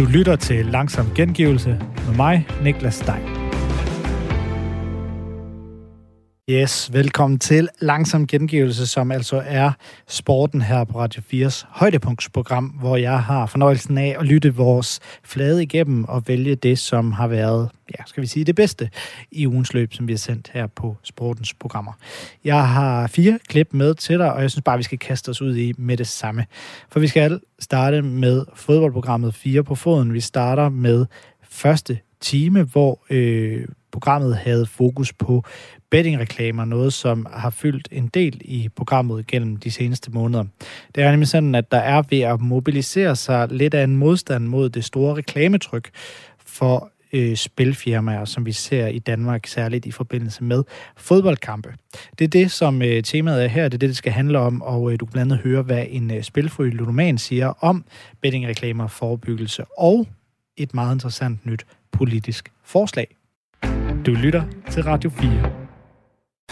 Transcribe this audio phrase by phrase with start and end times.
[0.00, 3.39] Du lytter til Langsom Gengivelse med mig, Niklas Stein.
[6.50, 9.72] Yes, velkommen til Langsom Gengivelse, som altså er
[10.08, 15.62] sporten her på Radio 4's højdepunktsprogram, hvor jeg har fornøjelsen af at lytte vores flade
[15.62, 18.90] igennem og vælge det, som har været, ja, skal vi sige, det bedste
[19.30, 21.92] i ugens løb, som vi har sendt her på sportens programmer.
[22.44, 25.42] Jeg har fire klip med til dig, og jeg synes bare, vi skal kaste os
[25.42, 26.46] ud i med det samme.
[26.88, 30.12] For vi skal starte med fodboldprogrammet 4 på foden.
[30.12, 31.06] Vi starter med
[31.42, 35.44] første time, hvor øh, programmet havde fokus på
[35.90, 40.44] bettingreklamer, noget som har fyldt en del i programmet gennem de seneste måneder.
[40.94, 44.46] Det er nemlig sådan, at der er ved at mobilisere sig lidt af en modstand
[44.46, 45.90] mod det store reklametryk
[46.46, 50.62] for øh, spilfirmaer, som vi ser i Danmark, særligt i forbindelse med
[50.96, 51.74] fodboldkampe.
[52.18, 54.62] Det er det, som øh, temaet er her, det er det, det skal handle om,
[54.62, 57.84] og øh, du kan blandt andet høre, hvad en øh, spilfri ludoman siger om
[58.20, 60.06] bettingreklamer, forebyggelse og
[60.56, 63.16] et meget interessant nyt politisk forslag.
[64.06, 65.69] Du lytter til Radio 4.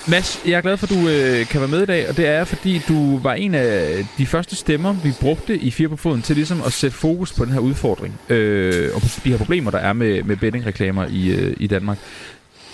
[0.07, 2.27] Mads, jeg er glad for, at du øh, kan være med i dag, og det
[2.27, 6.23] er, fordi du var en af de første stemmer, vi brugte i Fire på Foden
[6.23, 9.71] til ligesom at sætte fokus på den her udfordring, øh, og på de her problemer,
[9.71, 11.99] der er med, med bettingreklamer i, øh, i Danmark.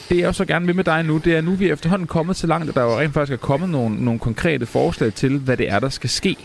[0.08, 2.36] Det jeg også gerne vil med dig nu, det er nu, vi er efterhånden kommet
[2.36, 5.56] så langt, at der jo rent faktisk er kommet nogle, nogle konkrete forslag til, hvad
[5.56, 6.36] det er, der skal ske.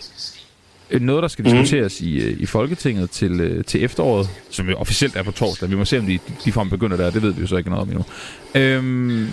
[0.90, 1.56] Øh, noget, der skal mhm.
[1.56, 2.06] diskuteres mm.
[2.06, 5.70] i, øh, i Folketinget til, øh, til efteråret, som jo officielt er på torsdag.
[5.70, 7.10] Vi må se, om de, de får begynder der.
[7.10, 8.04] Det ved vi jo så ikke noget om endnu.
[8.54, 9.28] Øhm,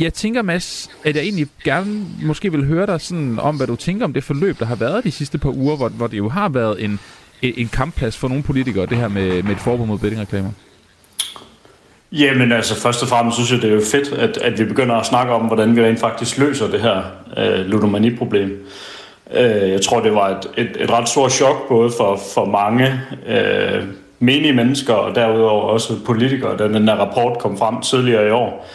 [0.00, 3.76] jeg tænker, Mads, at jeg egentlig gerne måske vil høre dig sådan om, hvad du
[3.76, 6.28] tænker om det forløb, der har været de sidste par uger, hvor, hvor det jo
[6.28, 7.00] har været en,
[7.42, 10.50] en kampplads for nogle politikere, det her med, med et forbud mod bettingreklamer.
[12.12, 14.94] Jamen altså, først og fremmest synes jeg, det er jo fedt, at, at vi begynder
[14.94, 17.02] at snakke om, hvordan vi rent faktisk løser det her
[17.36, 18.66] øh, ludomani-problem.
[19.34, 23.00] Øh, jeg tror, det var et, et, et ret stort chok, både for, for mange
[23.26, 23.84] øh,
[24.18, 28.66] menige mennesker, og derudover også politikere, da den der rapport kom frem tidligere i år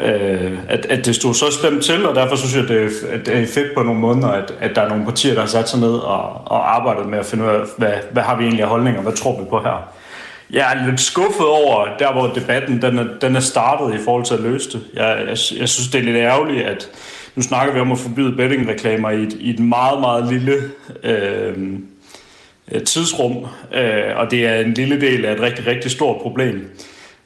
[0.00, 3.26] øh, at, at det stod så slemt til, og derfor synes jeg, det er, at
[3.26, 5.68] det er fedt på nogle måneder, at, at der er nogle partier, der har sat
[5.68, 8.62] sig ned og, og arbejdet med at finde ud af, hvad, hvad har vi egentlig
[8.62, 9.92] af holdninger, hvad tror vi på her.
[10.50, 14.24] Jeg er lidt skuffet over, der hvor debatten den er, den er startet i forhold
[14.24, 14.82] til at løse det.
[14.94, 16.88] Jeg, jeg, jeg synes, det er lidt ærgerligt, at
[17.34, 20.62] nu snakker vi om at forbyde bettingreklamer i et, i et meget, meget lille
[21.02, 21.56] øh,
[22.84, 26.70] tidsrum, øh, og det er en lille del af et rigtig, rigtig stort problem.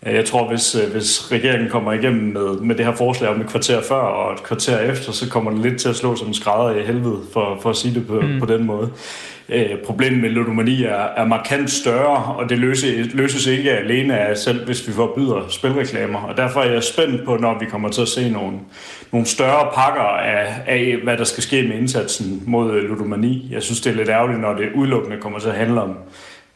[0.02, 3.46] Jeg tror, hvis, øh, hvis regeringen kommer igennem med, med det her forslag om et
[3.46, 6.34] kvarter før og et kvarter efter, så kommer det lidt til at slå som en
[6.34, 8.40] skrædder i helvede, for, for at sige det på, mm.
[8.40, 8.90] på den måde.
[9.48, 14.36] Øh, problemet med ludomani er, er markant større, og det løses, løses ikke alene af
[14.36, 16.18] selv, hvis vi forbyder spilreklamer.
[16.22, 18.58] Og derfor er jeg spændt på, når vi kommer til at se nogle,
[19.12, 23.48] nogle større pakker af, af, hvad der skal ske med indsatsen mod ludomani.
[23.52, 25.96] Jeg synes, det er lidt ærgerligt, når det udelukkende kommer til at handle om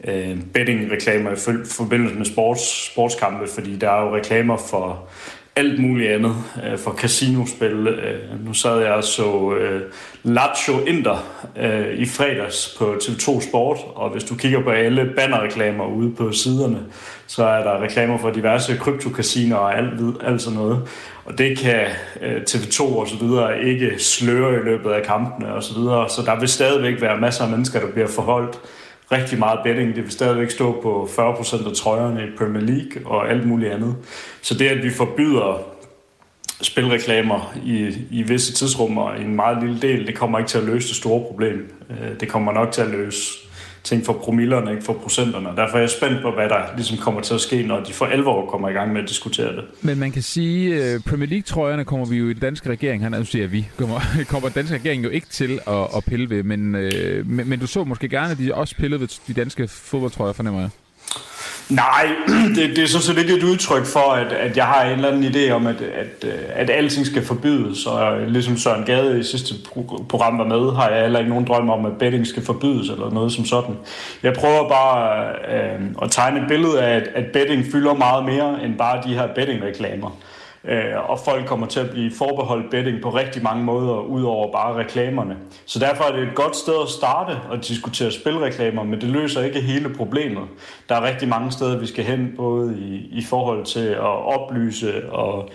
[0.07, 1.35] øh, betting-reklamer i
[1.65, 5.09] forbindelse med sports, sportskampe, fordi der er jo reklamer for
[5.55, 6.35] alt muligt andet,
[6.65, 7.87] øh, for casinospil.
[7.87, 9.81] Øh, nu sad jeg og så øh,
[10.23, 11.25] Lazio Inter
[11.57, 16.31] øh, i fredags på TV2 Sport, og hvis du kigger på alle bannerreklamer ude på
[16.31, 16.79] siderne,
[17.27, 20.87] så er der reklamer for diverse kryptokasiner og alt, alt sådan noget.
[21.25, 21.85] Og det kan
[22.21, 26.09] øh, TV2 og så videre ikke sløre i løbet af kampene og så videre.
[26.09, 28.59] Så der vil stadigvæk være masser af mennesker, der bliver forholdt
[29.11, 29.95] rigtig meget betting.
[29.95, 33.95] Det vil stadigvæk stå på 40% af trøjerne i Premier League og alt muligt andet.
[34.41, 35.71] Så det, at vi forbyder
[36.61, 40.63] spilreklamer i, i visse tidsrummer i en meget lille del, det kommer ikke til at
[40.63, 41.73] løse det store problem.
[41.89, 43.50] Øh, det kommer nok til at løse
[43.83, 45.49] ting for promillerne, ikke for procenterne.
[45.55, 48.05] Derfor er jeg spændt på, hvad der ligesom kommer til at ske, når de for
[48.05, 49.63] alvor kommer i gang med at diskutere det.
[49.81, 53.25] Men man kan sige, at Premier League-trøjerne kommer vi jo i den danske regering, han
[53.25, 53.99] siger vi, kommer,
[54.31, 57.59] kommer den danske regering jo ikke til at, at pille ved, men, øh, men, men
[57.59, 60.69] du så måske gerne, at de også pillede ved de danske fodboldtrøjer, fornemmer jeg.
[61.71, 62.07] Nej,
[62.55, 65.07] det, det er sådan set ikke et udtryk for, at, at jeg har en eller
[65.07, 67.85] anden idé om, at, at, øh, at alting skal forbydes.
[67.85, 69.55] Og ligesom Søren Gade i sidste
[70.09, 73.11] program var med, har jeg heller ikke nogen drøm om, at betting skal forbydes eller
[73.11, 73.75] noget som sådan.
[74.23, 78.63] Jeg prøver bare øh, at tegne et billede af, at, at betting fylder meget mere
[78.65, 80.17] end bare de her bettingreklamer.
[80.65, 84.75] Øh, og folk kommer til at blive forbeholdt betting på rigtig mange måder, udover bare
[84.75, 85.37] reklamerne.
[85.65, 89.41] Så derfor er det et godt sted at starte og diskutere spilreklamer, men det løser
[89.41, 90.43] ikke hele problemet.
[90.89, 95.11] Der er rigtig mange steder, vi skal hen, både i, i forhold til at oplyse
[95.11, 95.49] og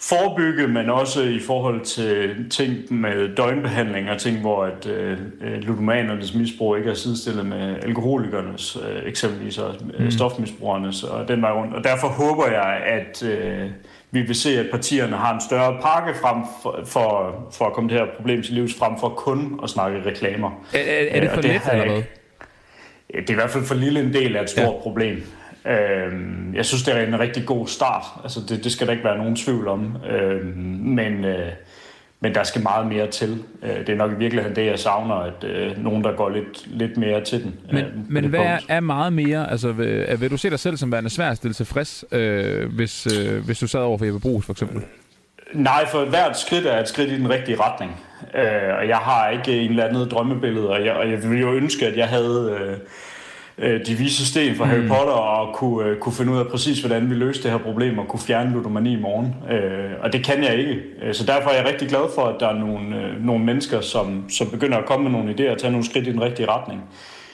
[0.00, 6.34] forebygge, men også i forhold til ting med døgnbehandling og ting, hvor at, øh, ludomanernes
[6.34, 10.10] misbrug ikke er sidestillet med alkoholikernes, øh, eksempelvis og øh, mm.
[10.10, 11.74] stofmisbrugernes og den vej rundt.
[11.74, 13.70] Og derfor håber jeg, at øh,
[14.12, 17.90] vi vil se, at partierne har en større pakke frem for, for, for at komme
[17.90, 20.50] det her problem til livs, frem for kun at snakke reklamer.
[20.74, 22.02] Er, er, er det for let, eller hvad?
[23.12, 24.80] det er i hvert fald for lille en del af et stort ja.
[24.82, 25.22] problem.
[25.66, 26.12] Øh,
[26.54, 28.04] jeg synes, det er en rigtig god start.
[28.22, 29.96] Altså, det, det skal der ikke være nogen tvivl om.
[30.10, 31.52] Øh, men, øh,
[32.22, 33.42] men der skal meget mere til.
[33.62, 36.66] Øh, det er nok i virkeligheden det, jeg savner, at øh, nogen, der går lidt,
[36.66, 37.54] lidt mere til den.
[37.72, 39.50] Men, øh, men hvad er, er meget mere?
[39.50, 43.06] Altså, vil, vil du se dig selv som værende svært at stille tilfreds, øh, hvis,
[43.18, 44.82] øh, hvis du sad over for Jeppe Brugs, for eksempel?
[45.52, 48.00] Nej, for hvert skridt er et skridt i den rigtige retning.
[48.34, 51.52] Øh, og jeg har ikke en eller andet drømmebillede, og jeg, og jeg ville jo
[51.52, 52.58] ønske, at jeg havde...
[52.60, 52.76] Øh,
[53.62, 54.70] øh, de vise sten fra mm.
[54.70, 57.58] Harry Potter og kunne, øh, kunne finde ud af præcis, hvordan vi løste det her
[57.58, 59.34] problem og kunne fjerne ludomani i morgen.
[59.50, 60.82] Øh, og det kan jeg ikke.
[61.02, 63.80] Øh, så derfor er jeg rigtig glad for, at der er nogle, øh, nogle mennesker,
[63.80, 66.48] som, som begynder at komme med nogle idéer og tage nogle skridt i den rigtige
[66.48, 66.82] retning.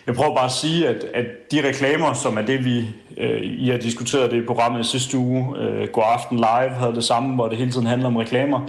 [0.07, 2.85] Jeg prøver bare at sige, at, at de reklamer, som er det, vi
[3.17, 7.05] øh, I har diskuteret det i programmet sidste uge, øh, God Aften Live havde det
[7.05, 8.61] samme, hvor det hele tiden handler om reklamer.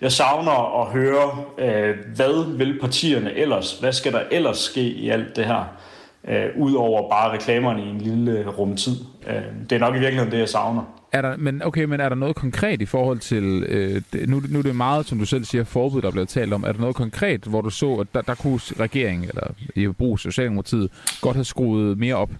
[0.00, 3.72] Jeg savner at høre, øh, hvad vil partierne ellers?
[3.72, 5.64] Hvad skal der ellers ske i alt det her?
[6.28, 8.96] Øh, ud over bare reklamerne i en lille rumtid.
[9.26, 10.82] Øh, det er nok i virkeligheden det, jeg savner.
[11.12, 14.58] Er der, men okay, men er der noget konkret i forhold til, øh, nu, nu
[14.58, 16.64] er det meget, som du selv siger, forbud, der er blevet talt om.
[16.64, 20.18] Er der noget konkret, hvor du så, at der, der kunne regeringen, eller i brug
[20.18, 20.90] Socialdemokratiet,
[21.20, 22.30] godt have skruet mere op?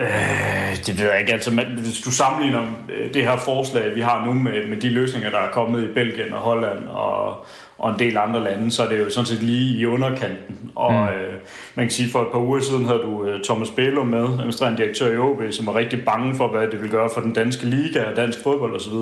[0.00, 1.32] Øh, det ved jeg ikke.
[1.32, 4.88] Altså, man, hvis du sammenligner øh, det her forslag, vi har nu med, med de
[4.88, 7.46] løsninger, der er kommet i Belgien og Holland og,
[7.78, 10.70] og en del andre lande, så er det jo sådan set lige i underkanten.
[10.74, 10.98] Og mm.
[10.98, 11.34] øh,
[11.74, 14.82] man kan sige, for et par uger siden havde du øh, Thomas Bælum med, administrerende
[14.82, 17.66] direktør i OB, som var rigtig bange for, hvad det vil gøre for den danske
[17.66, 18.92] liga og dansk fodbold osv.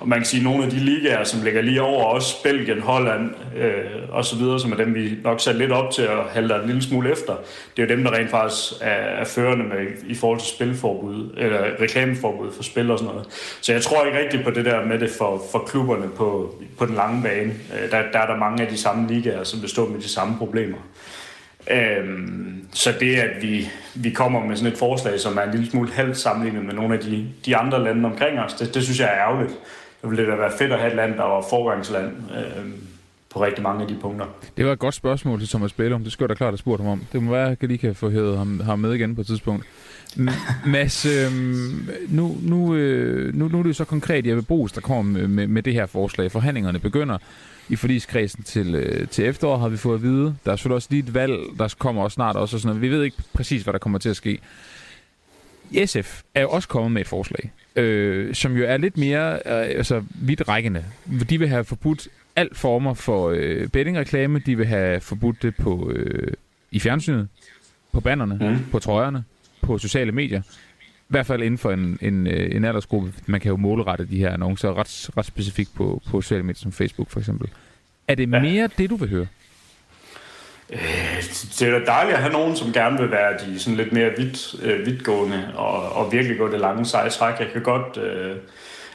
[0.00, 2.80] Og man kan sige, at nogle af de ligaer, som ligger lige over os, Belgien,
[2.80, 6.66] Holland øh, osv., som er dem, vi nok sat lidt op til at halde en
[6.66, 7.34] lille smule efter,
[7.76, 11.34] det er jo dem, der rent faktisk er, er førende med i forhold til spilforbud,
[11.36, 13.26] eller reklameforbud for spil og sådan noget.
[13.60, 16.86] Så jeg tror ikke rigtigt på det der med det for, for klubberne på, på
[16.86, 17.52] den lange bane.
[17.52, 20.38] Øh, der, der er der mange af de samme ligaer, som består med de samme
[20.38, 20.78] problemer.
[21.70, 25.70] Øhm, så det, at vi, vi kommer med sådan et forslag, som er en lille
[25.70, 29.00] smule halvt sammenlignet med nogle af de, de andre lande omkring os, det, det synes
[29.00, 29.52] jeg er ærgerligt.
[30.00, 32.72] Så ville det da være fedt at have et land, der var forgangsland øhm,
[33.30, 34.26] på rigtig mange af de punkter.
[34.56, 36.02] Det var et godt spørgsmål til Thomas Bælum.
[36.02, 37.06] Det skulle jeg da klart have spurgt ham om.
[37.12, 39.26] Det må være, at jeg lige kan få hævet ham, ham med igen på et
[39.26, 39.66] tidspunkt.
[40.66, 41.32] Mads, øh,
[42.08, 45.28] nu, nu, øh, nu, nu er det jo så konkret Jeppe Brugs, der kommer med,
[45.28, 46.32] med, med det her forslag.
[46.32, 47.18] Forhandlingerne begynder
[47.68, 50.36] i forligskredsen til, øh, til efterår, har vi fået at vide.
[50.44, 52.56] Der er selvfølgelig også lige et valg, der kommer også snart også.
[52.56, 52.82] Og sådan noget.
[52.82, 54.38] Vi ved ikke præcis, hvad der kommer til at ske.
[55.86, 59.40] SF er jo også kommet med et forslag, øh, som jo er lidt mere øh,
[59.46, 60.84] altså, vidtrækkende.
[61.30, 64.38] De vil have forbudt alt former for øh, bettingreklame.
[64.38, 66.32] De vil have forbudt det på øh,
[66.70, 67.28] i fjernsynet,
[67.92, 68.70] på bannerne, mm.
[68.70, 69.24] på trøjerne,
[69.62, 70.42] på sociale medier.
[71.14, 73.12] Hvert fald inden for en, en, øh, en aldersgruppe.
[73.26, 76.72] Man kan jo målrette de her annoncer ret, ret specifikt på, på sociale medier som
[76.72, 77.48] Facebook for eksempel.
[78.08, 78.40] Er det ja.
[78.40, 79.26] mere det, du vil høre?
[80.70, 80.78] Øh,
[81.58, 84.10] det er da dejligt at have nogen, som gerne vil være de sådan lidt mere
[84.16, 87.40] vidt, øh, vidtgående og, og virkelig gå det lange seje træk.
[87.40, 87.96] Jeg kan godt...
[87.96, 88.36] Øh,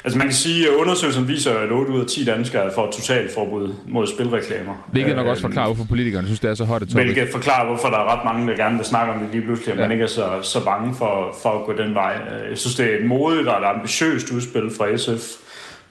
[0.04, 3.34] Altså man kan sige, at undersøgelsen viser, at 8 ud af 10 danskere får totalt
[3.34, 4.88] forbud mod spilreklamer.
[4.92, 7.88] Hvilket nok også forklarer, hvorfor politikerne synes, det er så højt et Hvilket forklarer, hvorfor
[7.88, 9.84] der er ret mange, der gerne vil snakke om det lige pludselig, at ja.
[9.84, 12.14] man ikke er så, så bange for, for at gå den vej.
[12.50, 15.40] Jeg synes, det er et modigt og et ambitiøst udspil fra SF.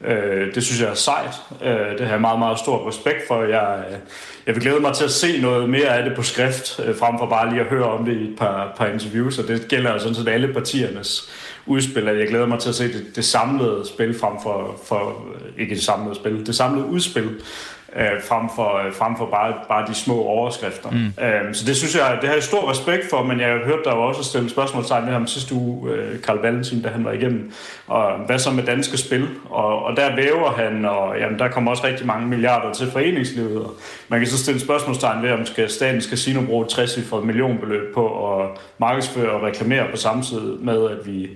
[0.05, 1.35] Øh, det synes jeg er sejt.
[1.63, 3.43] Øh, det har jeg meget, meget stor respekt for.
[3.43, 3.85] Jeg,
[4.47, 7.19] jeg vil glæde mig til at se noget mere af det på skrift, øh, frem
[7.19, 9.99] for bare lige at høre om det i et par, par interviews, og det gælder
[9.99, 11.31] sådan set alle partiernes
[11.69, 15.27] udspil, at jeg glæder mig til at se det, det samlede spil frem for, for,
[15.59, 17.31] ikke det samlede spil, det samlede udspil
[17.97, 20.91] øh, frem, for, øh, frem for bare, bare de små overskrifter.
[20.91, 21.25] Mm.
[21.25, 23.85] Øh, så det synes jeg, det har jeg stor respekt for, men jeg har hørt
[23.85, 27.13] der jo også stille spørgsmålstegn med ham sidste uge, øh, Carl Valentin, da han var
[27.13, 27.53] igennem,
[27.87, 29.29] og hvad så med danske spil?
[29.51, 33.65] Og, og der væver han, og jamen, der kommer også rigtig mange milliarder til foreningslivet,
[33.65, 33.75] og
[34.09, 37.95] man kan så stille spørgsmålstegn ved, om skal, staten skal sige bruge 60 for millionbeløb
[37.95, 41.29] på at markedsføre og reklamere på samme tid med, at vi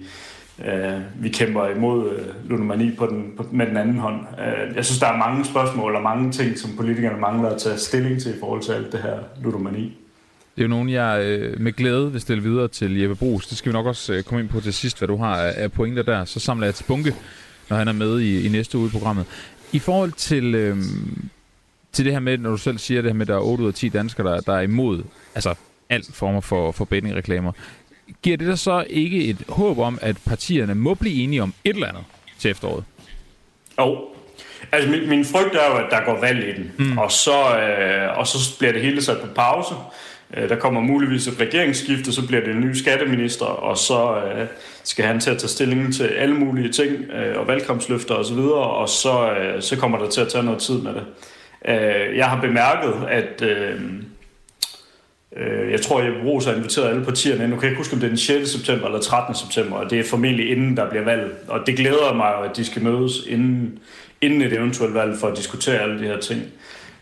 [0.64, 4.21] øh, vi kæmper imod øh, ludomani på den, på, med den anden hånd.
[4.38, 7.78] Øh, jeg synes, der er mange spørgsmål og mange ting, som politikerne mangler at tage
[7.78, 9.99] stilling til i forhold til alt det her ludomani.
[10.57, 13.47] Det er jo nogen, jeg øh, med glæde vil stille videre til Jeppe Brugs.
[13.47, 15.73] Det skal vi nok også øh, komme ind på til sidst, hvad du har af
[15.73, 16.25] pointer der.
[16.25, 17.14] Så samler jeg til bunke,
[17.71, 19.26] når han er med i, i næste uge i programmet.
[19.73, 20.76] I forhold til, øh,
[21.92, 23.64] til det her med, når du selv siger det her med, at der er 8
[23.64, 25.02] ud af 10 danskere, der, der er imod
[25.35, 25.54] altså
[25.90, 27.52] alt former for, for bettingreklamer
[28.23, 31.75] giver det der så ikke et håb om, at partierne må blive enige om et
[31.75, 32.05] eller andet
[32.39, 32.85] til efteråret?
[33.79, 33.85] Jo.
[33.85, 33.99] Oh.
[34.73, 36.99] Altså, min, min frygt er jo, at der går valg i den, mm.
[36.99, 39.75] og, så, øh, og så bliver det hele sat på pause.
[40.37, 44.47] Øh, der kommer muligvis et regeringsskifte, så bliver det en ny skatteminister, og så øh,
[44.85, 48.77] skal han til at tage stilling til alle mulige ting, øh, og valgkampsløfter osv., og,
[48.77, 51.05] og så, øh, så kommer der til at tage noget tid med det.
[51.69, 53.43] Øh, jeg har bemærket, at...
[53.43, 53.81] Øh,
[55.37, 57.49] Øh, jeg, tror, tror, jeg Ros har inviteret alle partierne.
[57.49, 58.51] Nu kan jeg ikke huske, om det er den 6.
[58.51, 59.35] september eller 13.
[59.35, 61.35] september, og det er formentlig inden der bliver valg.
[61.49, 63.79] Og det glæder mig at de skal mødes inden,
[64.21, 66.43] inden et eventuelt valg for at diskutere alle de her ting.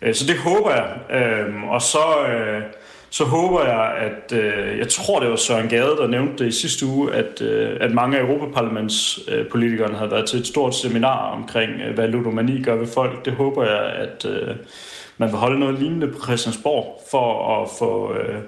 [0.02, 1.20] Øh, så det håber jeg.
[1.20, 2.62] Øhm, og så, øh,
[3.10, 6.60] så håber jeg, at øh, jeg tror, det var Søren Gade, der nævnte det i
[6.60, 11.70] sidste uge, at, øh, at mange af Europaparlamentspolitikerne havde været til et stort seminar omkring,
[11.88, 13.24] øh, hvad ludomani gør ved folk.
[13.24, 14.56] Det håber jeg, at øh,
[15.20, 18.40] man vil holde noget lignende på Christiansborg for at få øh,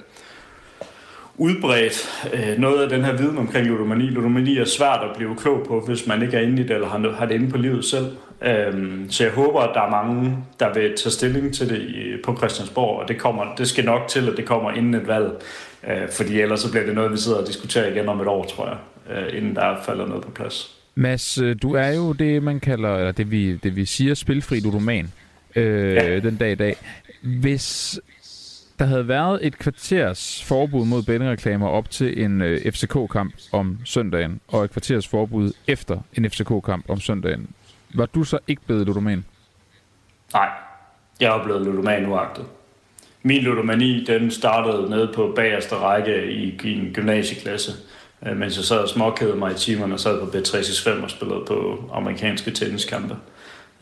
[1.36, 4.04] udbredt øh, noget af den her viden omkring ludomani.
[4.04, 6.88] Ludomani er svært at blive klog på, hvis man ikke er inde i det, eller
[6.88, 8.06] har, har det inde på livet selv.
[8.42, 12.22] Øhm, så jeg håber, at der er mange, der vil tage stilling til det i,
[12.24, 15.30] på Christiansborg, og det, kommer, det skal nok til, at det kommer inden et valg.
[15.88, 18.44] Øh, fordi ellers så bliver det noget, vi sidder og diskuterer igen om et år,
[18.44, 18.76] tror jeg,
[19.16, 20.78] øh, inden der falder noget på plads.
[20.94, 24.60] Mads, øh, du er jo det, man kalder, eller det vi, det vi siger, spilfri
[24.60, 25.12] ludoman
[25.56, 26.20] øh, ja.
[26.20, 26.76] den dag i dag.
[27.22, 27.98] Hvis
[28.78, 34.40] der havde været et kvarters forbud mod bettingreklamer op til en øh, FCK-kamp om søndagen,
[34.48, 37.48] og et kvarters forbud efter en FCK-kamp om søndagen,
[37.94, 39.24] var du så ikke blevet ludoman?
[40.34, 40.48] Nej,
[41.20, 42.44] jeg er blevet ludoman uagtet.
[43.22, 47.72] Min ludomani, den startede nede på bagerste række i, i en gymnasieklasse,
[48.26, 51.44] øh, mens jeg sad og småkædede mig i timerne og sad på B365 og spillede
[51.46, 53.16] på amerikanske tenniskampe.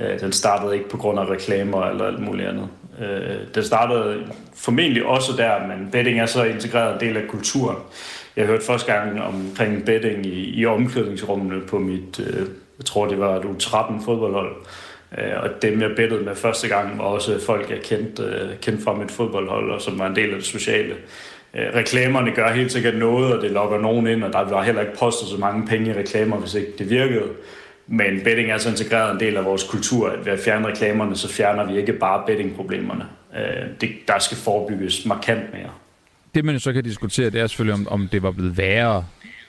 [0.00, 2.69] Øh, den startede ikke på grund af reklamer eller alt muligt andet.
[3.00, 7.76] Øh, den startede formentlig også der, men betting er så integreret en del af kulturen.
[8.37, 12.47] Jeg hørte første gang omkring betting i, i omklædningsrummene på mit, øh,
[12.78, 14.57] jeg tror det var et U13 fodboldhold.
[15.19, 18.85] Øh, og dem jeg bettede med første gang var også folk, jeg kendte, øh, kendte
[18.85, 20.95] fra mit fodboldhold, og som var en del af det sociale.
[21.54, 24.80] Øh, reklamerne gør helt sikkert noget, og det lokker nogen ind, og der var heller
[24.80, 27.28] ikke postet så mange penge i reklamer, hvis ikke det virkede.
[27.92, 31.16] Men betting er så integreret en del af vores kultur, at ved at fjerne reklamerne,
[31.16, 33.04] så fjerner vi ikke bare bettingproblemerne.
[33.37, 35.70] Øh, det, der skal forebygges markant mere.
[36.35, 39.04] Det man så kan diskutere, det er selvfølgelig, om, om det var blevet værre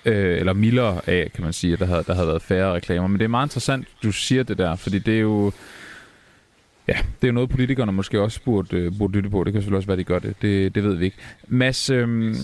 [0.05, 3.07] øh, eller mildere af, kan man sige, at der havde, der havde været færre reklamer.
[3.07, 5.51] Men det er meget interessant, du siger det der, fordi det er jo...
[6.87, 9.43] Ja, det er jo noget, politikerne måske også burde, øh, burde lytte på.
[9.43, 10.35] Det kan selvfølgelig også være, de gør det.
[10.41, 11.17] Det, det ved vi ikke.
[11.47, 12.35] Mads, øh,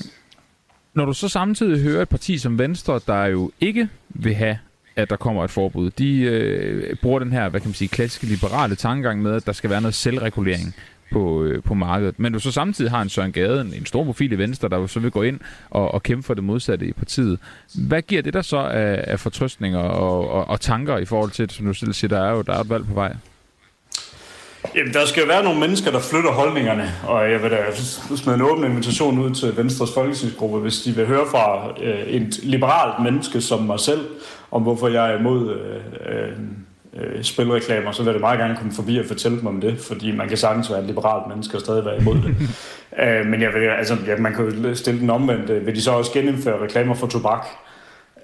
[0.93, 4.57] når du så samtidig hører et parti som Venstre, der jo ikke vil have
[4.97, 5.91] at der kommer et forbud.
[5.91, 9.51] De øh, bruger den her, hvad kan man sige, klassiske liberale tankegang med, at der
[9.51, 10.75] skal være noget selvregulering
[11.11, 12.19] på, øh, på markedet.
[12.19, 14.87] Men du så samtidig har en Søren Gade, en, en stor profil i Venstre, der
[14.87, 15.39] så vil gå ind
[15.69, 17.39] og, og kæmpe for det modsatte i partiet.
[17.87, 21.49] Hvad giver det der så af, af fortrøstninger og, og, og tanker i forhold til,
[21.49, 23.15] som du selv siger, der er jo der er et valg på vej?
[24.75, 27.57] Jamen, der skal jo være nogle mennesker, der flytter holdningerne, og jeg vil da
[28.15, 32.39] smide en åben invitation ud til Venstres folketingsgruppe, hvis de vil høre fra øh, et
[32.43, 34.07] liberalt menneske som mig selv,
[34.51, 35.75] om hvorfor jeg er imod øh,
[36.09, 36.31] øh,
[36.93, 40.11] øh, spilreklamer, så vil jeg meget gerne komme forbi og fortælle dem om det, fordi
[40.11, 42.35] man kan sagtens være et liberalt menneske og stadig være imod det.
[43.03, 45.65] øh, men jeg vil, altså, ja, man kan jo stille den omvendt.
[45.65, 47.47] Vil de så også genindføre reklamer for tobak?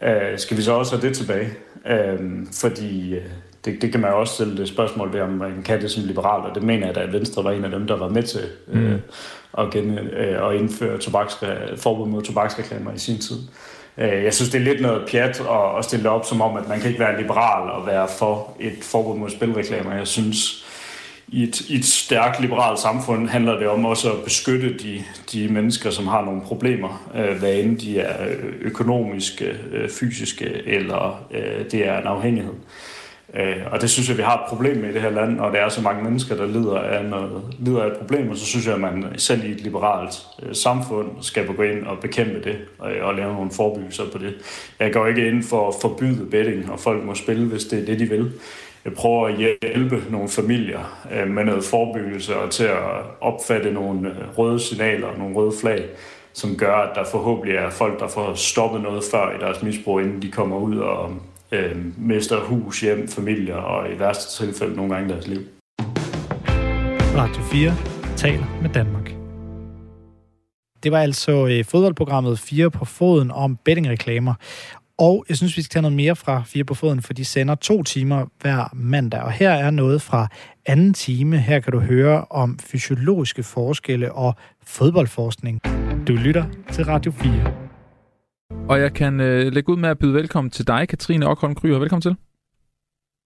[0.04, 1.50] Øh, skal vi så også have det tilbage?
[1.88, 2.20] Øh,
[2.52, 3.26] fordi øh,
[3.66, 6.04] det, det kan man jo også stille det spørgsmål ved, om man kan det som
[6.04, 8.42] liberal, og det mener jeg, at Venstre var en af dem, der var med til
[8.68, 9.02] øh, mm.
[9.58, 11.00] at, gen, øh, at indføre
[11.78, 13.38] forbud mod tobaksreklamer i sin tid.
[13.98, 16.70] Øh, jeg synes, det er lidt noget pjat at, at stille op som om, at
[16.70, 19.96] man kan ikke være liberal og være for et forbud mod spilreklamer.
[19.96, 20.66] Jeg synes,
[21.28, 25.04] i et, i et stærkt liberalt samfund handler det om også at beskytte de,
[25.34, 30.62] de mennesker, som har nogle problemer, øh, hvad end de er øh, økonomiske, øh, fysiske
[30.66, 32.54] eller øh, det er en afhængighed.
[33.36, 35.52] Øh, og det synes jeg, vi har et problem med i det her land, og
[35.52, 38.46] der er så mange mennesker, der lider af, noget, lider af et problem, og så
[38.46, 40.14] synes jeg, at man selv i et liberalt
[40.44, 44.34] øh, samfund skal gå ind og bekæmpe det, og, og lave nogle forebyggelser på det.
[44.80, 47.86] Jeg går ikke ind for at forbyde betting, og folk må spille, hvis det er
[47.86, 48.32] det, de vil.
[48.86, 52.84] Jeg prøver at hjælpe nogle familier øh, med noget forebyggelse og til at
[53.22, 55.86] opfatte nogle øh, røde signaler og nogle røde flag,
[56.34, 60.02] som gør, at der forhåbentlig er folk, der får stoppet noget før i deres misbrug,
[60.02, 61.12] inden de kommer ud og
[61.52, 65.42] øh, mister hus, hjem, familier og i værste tilfælde nogle gange deres liv.
[67.16, 67.74] Radio 4
[68.18, 69.12] taler med Danmark.
[70.84, 74.34] Det var altså øh, fodboldprogrammet 4 på foden om bettingreklamer.
[75.00, 77.56] Og jeg synes, vi skal tage noget mere fra 4 på foden, for de sender
[77.56, 79.22] to timer hver mandag.
[79.22, 80.28] Og her er noget fra
[80.66, 81.38] anden time.
[81.38, 85.62] Her kan du høre om fysiologiske forskelle og fodboldforskning.
[86.08, 87.54] Du lytter til Radio 4.
[88.70, 91.80] Og jeg kan øh, lægge ud med at byde velkommen til dig, Katrine Okholm Kryer.
[91.80, 92.16] Velkommen til.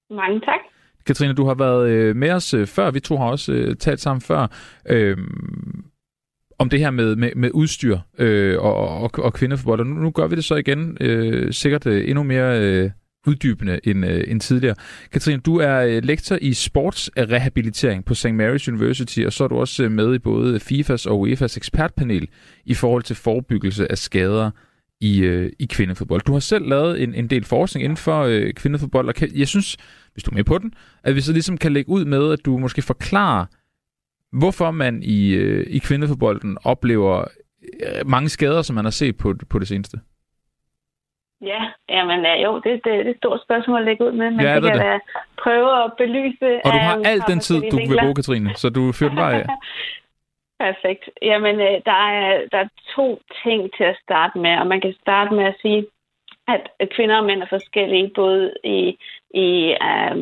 [0.10, 0.60] Mange tak.
[1.06, 2.92] Katrine, du har været øh, med os øh, før.
[2.92, 4.48] Vi to har også øh, talt sammen før.
[4.90, 5.18] Øh,
[6.60, 9.80] om det her med, med, med udstyr øh, og, og, og kvindefodbold.
[9.80, 10.98] Og nu, nu gør vi det så igen.
[11.02, 12.92] Øh, sikkert øh, endnu mere øh,
[13.28, 14.76] uddybende end, øh, end tidligere.
[15.12, 18.26] Katrine, du er øh, lektor i sportsrehabilitering på St.
[18.26, 22.28] Mary's University, og så er du også øh, med i både FIFAs og UEFAs ekspertpanel
[22.66, 24.52] i forhold til forebyggelse af skader
[25.02, 26.22] i, øh, i kvindefodbold.
[26.22, 29.48] Du har selv lavet en, en del forskning inden for øh, kvindefodbold, og kan, jeg
[29.48, 29.78] synes,
[30.14, 30.74] hvis du er med på den,
[31.04, 33.46] at vi så ligesom kan lægge ud med, at du måske forklarer,
[34.32, 37.24] hvorfor man i, øh, i kvindefodbolden oplever
[37.64, 39.98] øh, mange skader, som man har set på, på det seneste.
[41.42, 44.32] Ja, jamen ja, jo, det, det, det er et stort spørgsmål at lægge ud med,
[44.32, 44.86] men Ja, det ved kan det.
[44.86, 45.00] da
[45.44, 46.50] prøve at belyse.
[46.66, 49.10] Og du har øhm, al fra den tid, du vil bruge, Katrine, så du fyrer
[49.10, 49.46] den bare af.
[50.66, 51.10] Perfekt.
[51.22, 54.94] Jamen, øh, der er, der er to ting til at starte med, og man kan
[55.02, 55.86] starte med at sige,
[56.48, 58.98] at kvinder og mænd er forskellige, både i,
[59.34, 60.16] i, øh,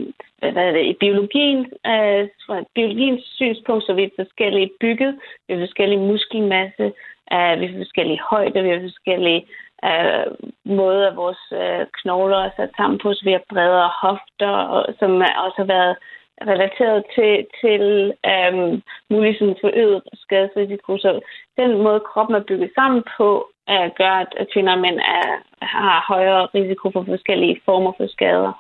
[0.46, 5.20] Øh, hvad er det, i biologien, øh, fra biologiens synspunkt, så vi er forskellige bygget,
[5.48, 6.86] vi har forskellige muskelmasse,
[7.34, 9.48] øh, vi har forskellige højder, vi har forskellige
[9.90, 10.26] øh,
[10.64, 15.12] måder, vores øh, knogler er sat sammen på, så vi har bredere hofter, og, som
[15.46, 15.96] også har været
[16.42, 20.98] relateret til, til øhm, mulig sådan forøget skadesrisiko.
[20.98, 21.20] Så
[21.58, 25.28] den måde, kroppen er bygget sammen på, øh, gør, at at kvinder og mænd er,
[25.62, 28.54] har højere risiko for forskellige former for skader.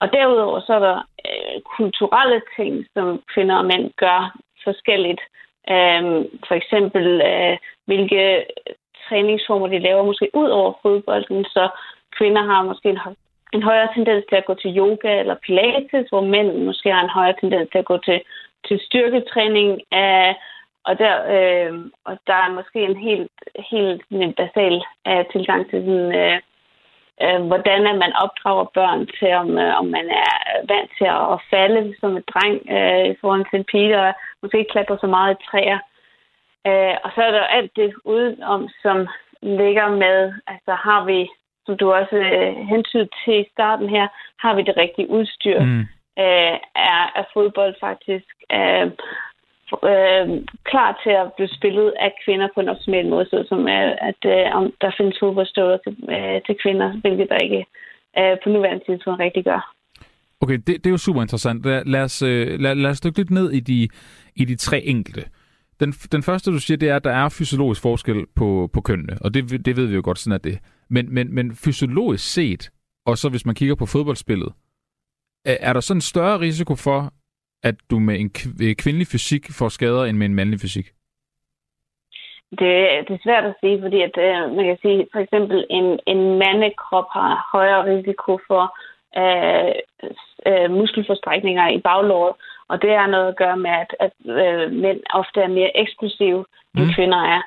[0.00, 5.20] Og derudover så er der øh, kulturelle ting, som kvinder og mænd gør forskelligt.
[5.74, 8.46] Øhm, for eksempel, øh, hvilke
[9.08, 11.68] træningsformer de laver, måske ud over fodbolden, så
[12.16, 12.98] kvinder har måske en,
[13.52, 17.16] en højere tendens til at gå til yoga eller pilates, hvor mænd måske har en
[17.18, 18.20] højere tendens til at gå til,
[18.68, 19.70] til styrketræning.
[20.00, 20.34] Øh,
[20.88, 21.72] og, der, øh,
[22.04, 23.32] og der er måske en helt,
[23.70, 24.76] helt en basal
[25.08, 26.40] øh, tilgang til sådan, øh,
[27.22, 30.30] øh, hvordan at man opdrager børn til, om, øh, om man er
[30.72, 34.58] vant til at, falde som et dreng øh, i forhold til en pige, der måske
[34.58, 35.78] ikke klatrer så meget i træer.
[36.68, 39.08] Øh, og så er der alt det udenom, som
[39.42, 41.28] ligger med, altså har vi,
[41.66, 44.06] som du også øh, hentydede til i starten her,
[44.38, 45.60] har vi det rigtige udstyr?
[45.60, 45.80] Mm.
[46.24, 46.56] øh,
[46.92, 48.90] er, er fodbold faktisk øh,
[49.92, 50.26] øh,
[50.70, 54.22] klar til at blive spillet af kvinder på en optimal måde, så som øh, at
[54.34, 57.66] øh, om der findes fodboldstøvler til, øh, til kvinder, hvilket der ikke
[58.18, 59.72] øh, på nuværende tidspunkt rigtig gør.
[60.40, 61.66] Okay, det, det er jo super interessant.
[61.66, 63.88] Lad, lad, os, øh, lad, lad os dykke lidt ned i de,
[64.36, 65.24] i de tre enkelte.
[65.80, 69.18] Den, den første, du siger, det er, at der er fysiologisk forskel på, på kønnene,
[69.20, 70.58] og det, det ved vi jo godt, sådan er det.
[70.90, 72.70] Men, men, men fysiologisk set,
[73.06, 74.52] og så hvis man kigger på fodboldspillet,
[75.44, 77.12] er, er der sådan en større risiko for,
[77.68, 78.30] at du med en
[78.64, 80.86] øh, kvindelig fysik får skader, end med en mandlig fysik?
[82.50, 82.74] Det,
[83.06, 86.38] det er svært at sige, fordi at, øh, man kan sige, for eksempel en, en
[86.38, 88.64] mandekrop har højere risiko for
[89.20, 89.72] øh,
[90.48, 92.34] øh, muskelforstrækninger i baglåret,
[92.68, 96.44] og det har noget at gøre med, at, at øh, mænd ofte er mere eksplosive,
[96.76, 96.94] end Mm.
[96.96, 97.42] kvinder er.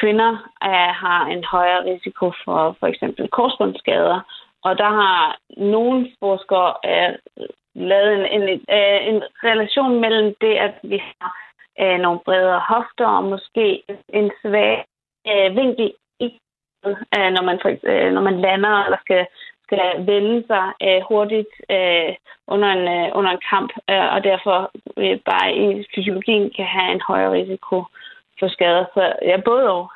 [0.00, 4.20] Kvinder er, har en højere risiko for for eksempel korsbåndsskader,
[4.64, 7.14] og der har nogle forskere øh,
[7.74, 11.32] lavet en, en, øh, en relation mellem det, at vi har
[11.80, 14.84] øh, nogle bredere hofter og måske en svag
[15.30, 16.28] øh, vinkel i,
[16.86, 19.26] øh, når, man, for, øh, når man lander eller skal,
[19.66, 22.10] skal vende sig øh, hurtigt øh,
[22.48, 26.92] under, en, øh, under en kamp, øh, og derfor øh, bare i fysiologien kan have
[26.92, 27.84] en højere risiko
[28.38, 28.84] for skader.
[28.94, 29.92] Så ja, både og.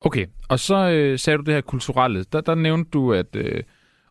[0.00, 2.24] Okay, og så øh, sagde du det her kulturelle.
[2.24, 3.36] Der, der nævnte du, at...
[3.36, 3.62] Øh,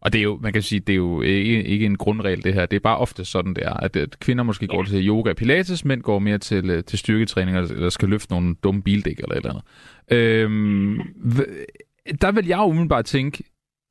[0.06, 2.54] og det er jo, man kan sige, det er jo ikke, ikke en grundregel det
[2.54, 2.66] her.
[2.66, 3.74] Det er bare ofte sådan, det er.
[3.74, 7.00] At, at kvinder måske går til yoga og pilates, mænd går mere til, øh, til
[7.00, 9.64] styrketræning, eller, skal løfte nogle dumme bildæk eller et eller andet.
[10.12, 11.02] Øhm,
[12.22, 13.44] der vil jeg umiddelbart tænke,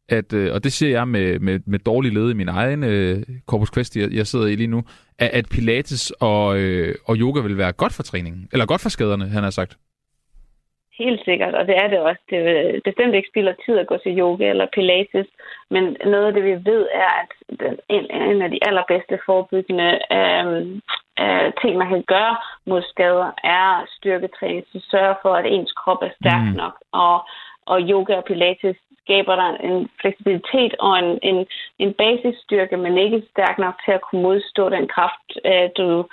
[0.09, 3.23] at, øh, og det siger jeg med, med, med dårlig led i min egen øh,
[3.47, 4.83] Corpus Christi, jeg, jeg sidder i lige nu,
[5.19, 8.89] at, at pilates og, øh, og yoga vil være godt for træningen, eller godt for
[8.89, 9.77] skaderne, han har sagt.
[10.99, 12.23] Helt sikkert, og det er det også.
[12.31, 15.27] Det er bestemt ikke spilder tid at gå til yoga eller pilates,
[15.71, 17.31] men noget af det, vi ved, er, at
[17.89, 20.81] en, en af de allerbedste forebyggende øhm,
[21.23, 24.65] øh, ting, man kan gøre mod skader, er styrketræning.
[24.73, 26.57] Så sørge for, at ens krop er stærk mm.
[26.63, 27.17] nok, og,
[27.67, 31.47] og yoga og pilates skaber der en fleksibilitet og en, en,
[31.79, 36.07] en basisstyrke, men ikke stærk nok til at kunne modstå den kraft, øh, du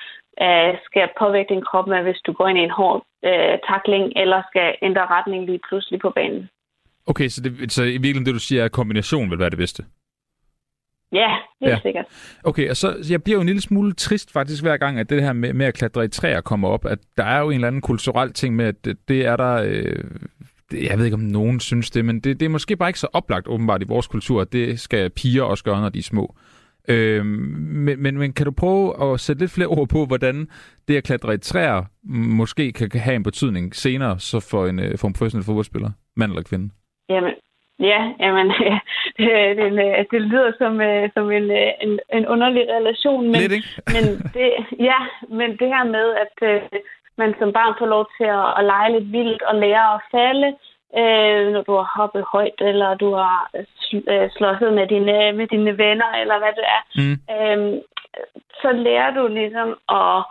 [0.46, 2.98] øh, skal påvirke din krop med, hvis du går ind i en hård
[3.30, 6.50] øh, takling, eller skal ændre retning lige pludselig på banen.
[7.06, 9.58] Okay, så, det, så i virkeligheden det, du siger, er, at kombination vil være det
[9.58, 9.84] bedste?
[11.12, 11.30] Ja,
[11.62, 11.80] helt Ja.
[11.82, 12.06] sikkert.
[12.44, 15.24] Okay, og så jeg bliver jo en lille smule trist faktisk hver gang, at det
[15.24, 17.68] her med, med at klatre i træer kommer op, at der er jo en eller
[17.68, 19.54] anden kulturel ting med, at det, det er der...
[19.66, 20.04] Øh,
[20.74, 23.08] jeg ved ikke, om nogen synes det, men det, det er måske bare ikke så
[23.14, 26.36] oplagt åbenbart i vores kultur, at det skal piger også gøre, når de er små.
[26.36, 30.48] Øh, men, men, men kan du prøve at sætte lidt flere ord på, hvordan
[30.88, 31.84] det at klatre i træer
[32.40, 35.92] måske kan, kan have en betydning senere så for en, øh, for en professionel fodboldspiller,
[36.16, 36.70] mand eller kvinde?
[37.10, 37.34] Jamen,
[37.92, 38.80] Ja, jamen, ja,
[39.18, 43.24] det, det, øh, det lyder som, øh, som en, øh, en, en underlig relation.
[43.32, 43.54] Men, Lidt,
[43.96, 44.04] men
[44.36, 44.50] det,
[44.90, 46.36] ja, men det her med, at
[47.18, 50.50] man som barn får lov til at, at lege lidt vildt og lære at falde,
[51.00, 53.50] øh, når du har hoppet højt, eller du har
[54.38, 57.18] slåsset med dine, med dine venner, eller hvad det er, mm.
[57.36, 57.82] øh,
[58.62, 60.24] så lærer du ligesom at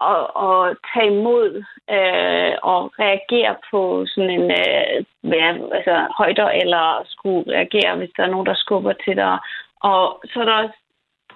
[0.00, 1.64] og, og tage imod
[1.96, 4.96] øh, og reagere på sådan en øh,
[5.38, 9.38] ja, altså, højder, eller skulle reagere, hvis der er nogen, der skubber til dig.
[9.80, 10.78] Og så er der også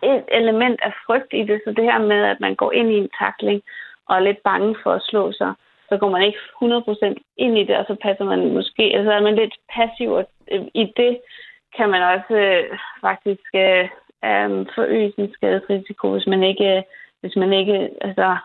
[0.03, 2.99] et element af frygt i det, så det her med, at man går ind i
[2.99, 3.63] en takling
[4.09, 5.53] og er lidt bange for at slå sig,
[5.89, 9.21] så går man ikke 100% ind i det, og så passer man måske, altså er
[9.21, 11.21] man lidt passiv, og øh, i det
[11.77, 13.85] kan man også øh, faktisk øh,
[14.29, 16.83] øh, forøge sin skadesrisiko, hvis man ikke, øh,
[17.21, 18.37] hvis man ikke altså,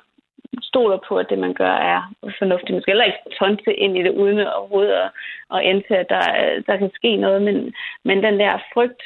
[0.61, 2.01] stoler på, at det, man gør, er
[2.39, 2.71] fornuftigt.
[2.71, 5.11] Man skal heller ikke tonse ind i det, uden overhovedet at,
[5.53, 6.23] at endte, at der,
[6.67, 7.41] der kan ske noget.
[7.41, 7.73] Men,
[8.03, 9.01] men den der frygt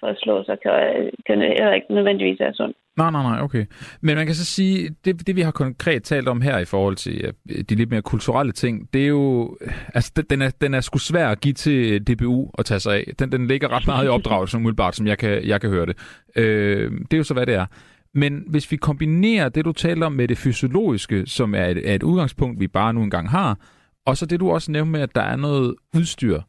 [0.00, 2.74] for at slå sig, kan, kan heller ikke nødvendigvis være sund.
[2.96, 3.66] Nej, nej, nej, okay.
[4.00, 6.96] Men man kan så sige, det, det vi har konkret talt om her i forhold
[6.96, 7.32] til
[7.68, 9.56] de lidt mere kulturelle ting, det er jo,
[9.94, 13.12] altså den er, den er sgu svær at give til DBU at tage sig af.
[13.18, 15.96] Den, den ligger ret meget i opdragelsen umiddelbart, som jeg kan, jeg kan høre det.
[16.36, 17.66] Øh, det er jo så, hvad det er.
[18.14, 21.94] Men hvis vi kombinerer det, du taler om med det fysiologiske, som er et, er
[21.94, 23.58] et udgangspunkt, vi bare nu engang har,
[24.06, 26.40] og så det, du også nævnte med, at der er noget udstyr,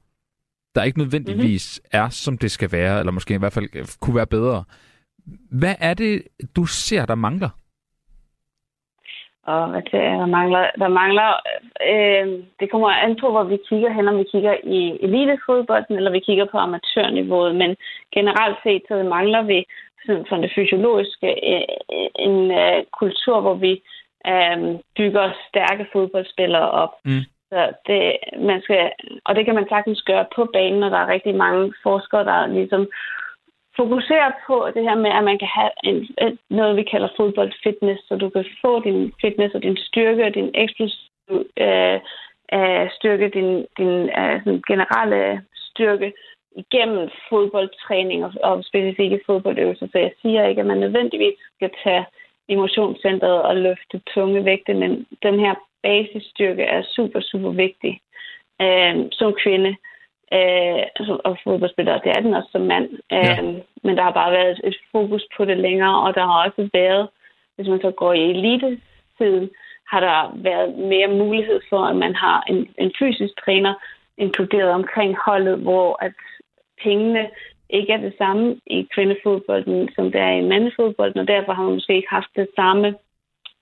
[0.75, 2.05] der ikke nødvendigvis mm-hmm.
[2.05, 4.63] er, som det skal være, eller måske i hvert fald kunne være bedre.
[5.51, 6.23] Hvad er det,
[6.55, 7.49] du ser, der mangler?
[9.43, 10.71] Og hvad det er, der mangler?
[10.79, 11.29] Der mangler
[11.91, 12.27] øh,
[12.59, 16.19] det kommer an på, hvor vi kigger hen, om vi kigger i elitefodbolden, eller vi
[16.19, 17.55] kigger på amatørniveauet.
[17.55, 17.75] Men
[18.13, 19.65] generelt set, så mangler vi
[20.05, 23.81] sådan det fysiologiske, øh, en uh, kultur, hvor vi
[24.33, 26.93] um, bygger stærke fodboldspillere op.
[27.05, 27.23] Mm.
[27.49, 28.17] Så det,
[28.49, 28.91] man skal,
[29.25, 32.47] og det kan man sagtens gøre på banen, og der er rigtig mange forskere, der
[32.47, 32.87] ligesom
[33.77, 35.97] fokuserer på det her med, at man kan have en,
[36.49, 40.51] noget, vi kalder fodboldfitness, så du kan få din fitness og din styrke og din
[40.53, 41.99] eksplosiv øh,
[42.53, 46.13] øh, styrke, din, din øh, sådan generelle styrke
[46.55, 49.87] igennem fodboldtræning og, og specifikke fodboldøvelser.
[49.91, 52.05] Så jeg siger ikke, at man nødvendigvis skal tage
[52.49, 58.01] emotionscentret og løfte tunge vægte, men den her basisstyrke er super, super vigtig
[58.61, 59.75] øh, som kvinde
[60.37, 61.99] øh, og fodboldspiller.
[61.99, 62.89] Det er den også som mand.
[63.11, 63.31] Ja.
[63.31, 66.69] Øh, men der har bare været et fokus på det længere, og der har også
[66.73, 67.09] været,
[67.55, 69.49] hvis man så går i elite-siden,
[69.91, 73.73] har der været mere mulighed for, at man har en, en fysisk træner
[74.17, 76.13] inkluderet omkring holdet, hvor at
[76.83, 77.29] pengene
[77.69, 81.73] ikke er det samme i kvindefodbolden, som det er i mandefodbolden, og derfor har man
[81.73, 82.95] måske ikke haft det samme,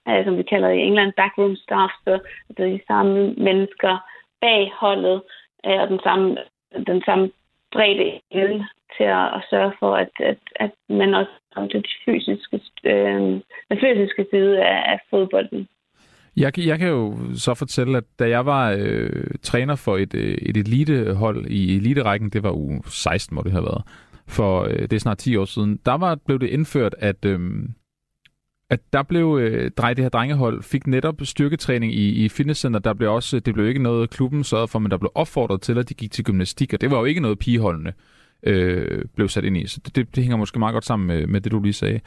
[0.08, 2.20] øh, som vi kalder i England, backroom staff, så
[2.58, 3.98] det er de samme mennesker
[4.42, 5.22] bag holdet,
[5.66, 6.38] øh, og den samme,
[6.88, 7.32] den samme
[7.72, 8.64] bredde el
[8.98, 13.22] til at, at sørge for, at, at, at man også kommer til de fysiske, øh,
[13.70, 15.68] den fysiske side af, af fodbolden.
[16.38, 20.38] Jeg, jeg kan jo så fortælle, at da jeg var øh, træner for et, øh,
[20.42, 23.84] et elitehold i eliterækken, det var u 16, må det have været,
[24.28, 27.40] for øh, det er snart 10 år siden, der var, blev det indført, at, øh,
[28.72, 32.80] at der blev øh, drej, det her drengehold fik netop styrketræning i, i fitnesscenter.
[32.80, 35.78] Der blev også, det blev ikke noget, klubben sørgede for, men der blev opfordret til,
[35.78, 37.94] at de gik til gymnastik, og det var jo ikke noget, pigeholdene
[38.44, 39.68] øh, blev sat ind i.
[39.68, 42.00] Så det, det, det hænger måske meget godt sammen med, med det, du lige sagde.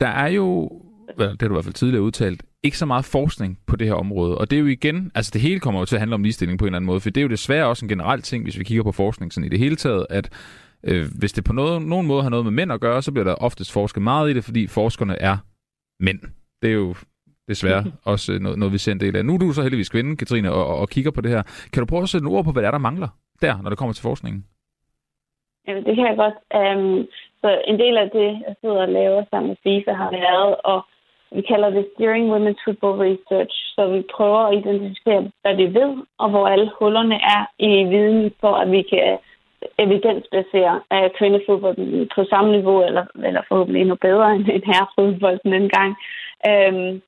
[0.00, 0.70] Der er jo
[1.18, 3.94] det har du i hvert fald tidligere udtalt, ikke så meget forskning på det her
[3.94, 4.38] område.
[4.38, 6.58] Og det er jo igen, altså det hele kommer jo til at handle om ligestilling
[6.58, 8.58] på en eller anden måde, for det er jo desværre også en generel ting, hvis
[8.58, 10.30] vi kigger på forskning sådan i det hele taget, at
[10.88, 13.24] øh, hvis det på noget, nogen måde har noget med mænd at gøre, så bliver
[13.24, 15.36] der oftest forsket meget i det, fordi forskerne er
[16.00, 16.20] mænd.
[16.62, 16.94] Det er jo
[17.48, 19.24] desværre også noget, noget vi ser en del af.
[19.24, 21.42] Nu er du så heldigvis kvinde, Katrine, og, og, og kigger på det her.
[21.72, 23.08] Kan du prøve at sætte en ord på, hvad der er, der mangler
[23.42, 24.44] der, når det kommer til forskningen?
[25.68, 26.36] Jamen, det kan jeg godt.
[26.60, 27.06] Um,
[27.40, 30.80] så en del af det, jeg sidder og laver sammen med FIFA, har været at
[31.36, 35.92] vi kalder det Steering Women's Football Research, så vi prøver at identificere, hvad vi ved,
[36.18, 39.18] og hvor alle hullerne er i viden, for at vi kan
[39.78, 45.68] evidensbaseret uh, kvindefodbold på samme niveau, eller, eller forhåbentlig endnu bedre end, end herrefodbold den
[45.68, 45.96] gang.
[46.48, 47.02] Øhm,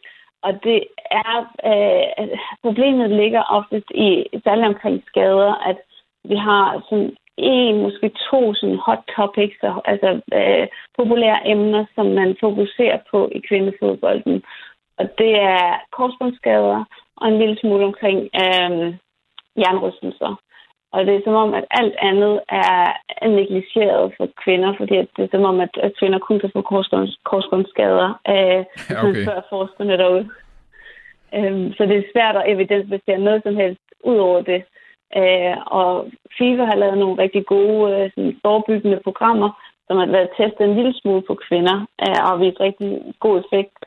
[0.47, 1.37] og det er,
[1.71, 4.09] øh, problemet ligger oftest i,
[4.45, 5.79] særligt omkring skader, at
[6.25, 10.67] vi har sådan en, måske to sådan hot topics, altså øh,
[10.99, 14.43] populære emner, som man fokuserer på i kvindefodbolden.
[14.99, 16.85] Og det er korsbåndsskader
[17.17, 18.95] og en lille smule omkring øh,
[19.63, 20.41] jernrystelser.
[20.93, 25.29] Og det er som om, at alt andet er negligeret for kvinder, fordi det er
[25.31, 26.61] som om, at, at kvinder kun kan få
[27.25, 29.03] korsbåndsskader, øh, okay.
[29.03, 30.29] man spørger forskerne derude.
[31.35, 34.63] Øh, så det er svært at evidensbasere noget som helst ud over det.
[35.21, 39.51] Øh, og FIFA har lavet nogle rigtig gode øh, sådan, forebyggende programmer,
[39.87, 43.35] som har været testet en lille smule på kvinder, øh, og har vist rigtig god
[43.45, 43.79] effekt.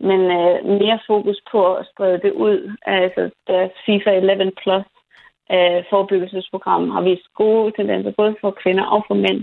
[0.00, 2.76] Men øh, mere fokus på at sprede det ud.
[2.86, 4.84] Altså deres FIFA 11 Plus
[5.54, 9.40] øh, forebyggelsesprogram har vist gode tendenser, både for kvinder og for mænd.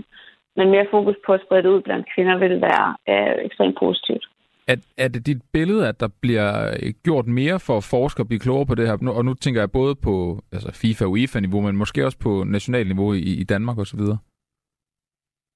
[0.56, 4.24] Men mere fokus på at sprede det ud blandt kvinder vil være øh, ekstremt positivt.
[4.68, 8.28] Er, er det dit billede, at der bliver øh, gjort mere for at forske og
[8.28, 9.12] blive klogere på det her?
[9.18, 12.86] Og nu tænker jeg både på altså FIFA og UEFA-niveau, men måske også på national
[12.86, 14.00] niveau i, i Danmark osv.?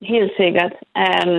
[0.03, 0.73] Helt sikkert.
[1.05, 1.39] Um,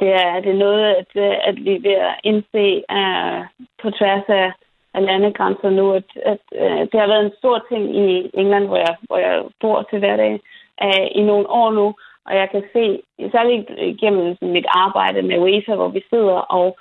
[0.00, 1.10] det, er, det er noget, at,
[1.48, 2.66] at vi ved at indse
[2.98, 3.40] uh,
[3.82, 4.52] på tværs af,
[4.94, 8.76] af landegrænser nu, at, at uh, det har været en stor ting i England, hvor
[8.76, 10.40] jeg, hvor jeg bor til hverdag,
[10.84, 11.94] uh, i nogle år nu,
[12.26, 16.78] og jeg kan se, særligt gennem mit arbejde med UEFA, hvor vi sidder og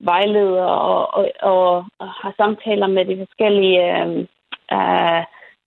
[0.00, 4.18] vejleder og, og, og, og har samtaler med de forskellige uh,
[4.76, 5.22] uh,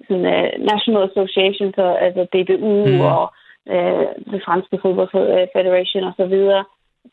[0.08, 3.02] sådan, uh, National Associations, altså DBU mm.
[3.02, 3.34] og
[3.74, 5.10] uh, det franske fodbold
[5.56, 6.36] federation osv.,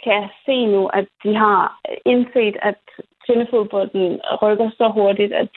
[0.04, 2.82] kan jeg se nu, at de har indset, at
[3.30, 5.48] kvindefodbolden rykker så hurtigt, at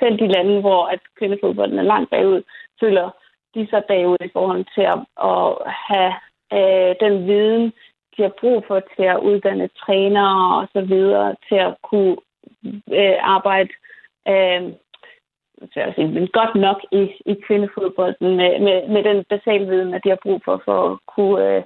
[0.00, 2.42] selv de lande, hvor at kvindefodbolden er langt bagud,
[2.80, 3.10] føler
[3.54, 4.98] de så bagud i forhold til at,
[5.30, 5.46] at
[5.88, 6.12] have
[6.58, 7.72] øh, den viden,
[8.16, 12.16] de har brug for til at uddanne trænere og så videre, til at kunne
[12.92, 13.70] øh, arbejde
[14.28, 14.62] øh,
[15.72, 20.00] så sige, men godt nok i, i kvindefodbolden med, med, med den basale viden, at
[20.04, 21.62] de har brug for, for at kunne øh,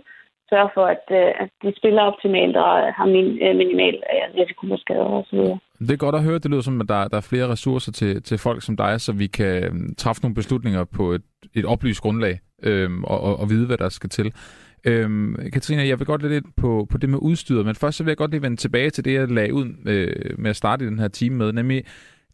[0.54, 3.96] sørge for, at, øh, at de spiller optimalt og øh, har min, øh, minimal
[4.40, 5.38] risiko for skader osv.
[5.38, 5.58] så.
[5.78, 6.38] Det er godt at høre.
[6.38, 9.12] Det lyder som, at der, der er flere ressourcer til, til folk som dig, så
[9.12, 9.54] vi kan
[10.02, 11.22] træffe nogle beslutninger på et,
[11.54, 14.32] et oplyst grundlag øhm, og, og, og vide, hvad der skal til.
[14.84, 18.10] Øhm, Katrine, jeg vil godt lidt på, på det med udstyret, men først så vil
[18.10, 20.88] jeg godt lige vende tilbage til det, jeg lagde ud øh, med at starte i
[20.88, 21.84] den her time med, nemlig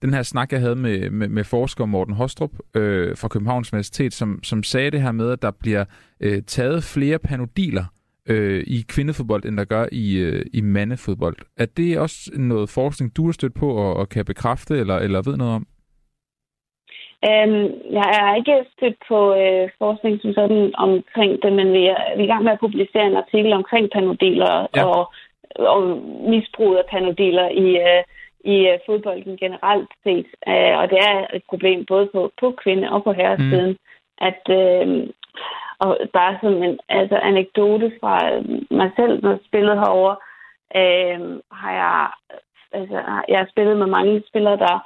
[0.02, 4.14] den her snak, jeg havde med, med, med forsker Morten Hostrup øh, fra Københavns Universitet,
[4.14, 5.84] som, som sagde det her med, at der bliver
[6.20, 7.84] øh, taget flere panodiler
[8.30, 11.36] øh, i kvindefodbold, end der gør i, øh, i mandefodbold.
[11.56, 15.22] Er det også noget forskning, du har stødt på og, og kan bekræfte, eller, eller
[15.22, 15.66] ved noget om?
[17.28, 17.64] Um,
[17.98, 22.22] jeg er ikke stødt på øh, forskning som sådan omkring det, men vi er, vi
[22.22, 24.84] er i gang med at publicere en artikel omkring panodiler ja.
[24.84, 25.12] og,
[25.72, 25.80] og
[26.30, 28.02] misbrug af panodiler i, øh,
[28.54, 30.28] i øh, fodbolden generelt set.
[30.52, 33.78] Uh, og det er et problem både på, på kvinde- og på herresiden, mm.
[34.28, 35.08] at øh,
[35.80, 40.16] og bare som en altså, anekdote fra øh, mig selv, når jeg spillede herovre,
[40.80, 41.20] øh,
[41.52, 42.08] har jeg,
[42.72, 44.76] altså, jeg har spillet med mange spillere, der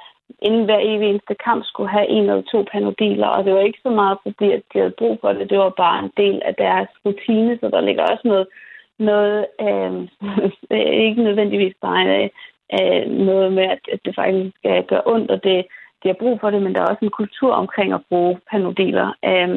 [0.41, 3.79] inden hver evig eneste kamp skulle have en eller to panodiler, og det var ikke
[3.83, 5.49] så meget, fordi at de havde brug for det.
[5.49, 8.47] Det var bare en del af deres rutine, så der ligger også noget,
[8.99, 10.07] noget øh,
[11.05, 12.29] ikke nødvendigvis bare øh,
[12.77, 15.65] øh, noget med, at, at det faktisk skal gøre ondt, og det,
[16.05, 19.07] de har brug for det, men der er også en kultur omkring at bruge panodiler.
[19.29, 19.49] Øh,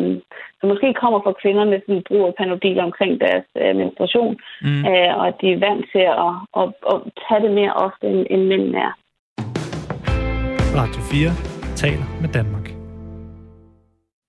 [0.59, 4.35] så måske kommer fra kvinderne sådan brug af panodiler omkring deres øh, menstruation,
[4.67, 4.83] mm.
[4.91, 8.21] øh, og at de er vant til at, at, at tage det mere ofte, end,
[8.31, 8.93] end mændene er.
[10.81, 11.31] Radio 4
[11.83, 12.67] taler med Danmark.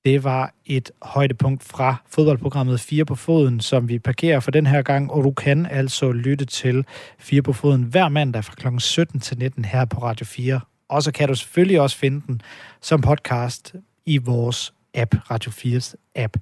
[0.06, 4.82] Det var et højdepunkt fra fodboldprogrammet 4 på foden, som vi parkerer for den her
[4.82, 6.86] gang, og du kan altså lytte til
[7.20, 8.68] 4 på foden hver mandag fra kl.
[8.80, 10.60] 17 til 19 her på Radio 4.
[10.90, 12.42] Og så kan du selvfølgelig også finde den
[12.82, 13.76] som podcast
[14.06, 16.38] i vores app, Radio 4's app.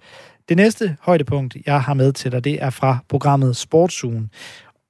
[0.50, 4.32] Det næste højdepunkt, jeg har med til dig, det er fra programmet Sportsugen.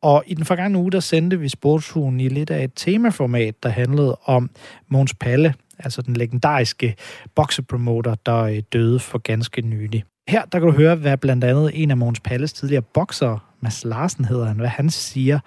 [0.01, 3.69] Og i den forgangne uge, der sendte vi Sportsugen i lidt af et temaformat, der
[3.69, 4.49] handlede om
[4.87, 6.95] Måns Palle, altså den legendariske
[7.35, 10.03] boksepromoter, der øh, døde for ganske nylig.
[10.27, 13.85] Her der kan du høre, hvad blandt andet en af Måns Palles tidligere bokser, Mads
[13.85, 15.39] Larsen hedder han, hvad han siger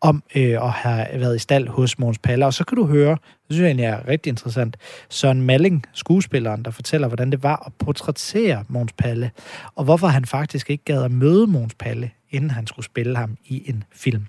[0.00, 2.46] om øh, at have været i stald hos Måns Palle.
[2.46, 3.16] Og så kan du høre,
[3.48, 4.76] det synes jeg egentlig er rigtig interessant,
[5.08, 9.30] Søren Malling, skuespilleren, der fortæller, hvordan det var at portrættere Måns Palle,
[9.74, 13.36] og hvorfor han faktisk ikke gad at møde Måns Palle inden han skulle spille ham
[13.44, 14.26] i en film.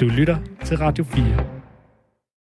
[0.00, 1.58] Du lytter til Radio 4.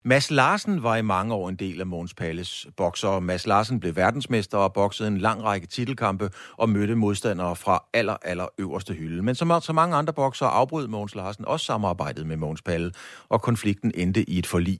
[0.05, 3.19] Mads Larsen var i mange år en del af Måns Palles bokser.
[3.19, 8.17] Mads Larsen blev verdensmester og boksede en lang række titelkampe og mødte modstandere fra aller,
[8.21, 9.23] aller øverste hylde.
[9.23, 12.91] Men som så mange andre boksere afbrød Måns Larsen også samarbejdet med Måns Palle,
[13.29, 14.79] og konflikten endte i et forlig.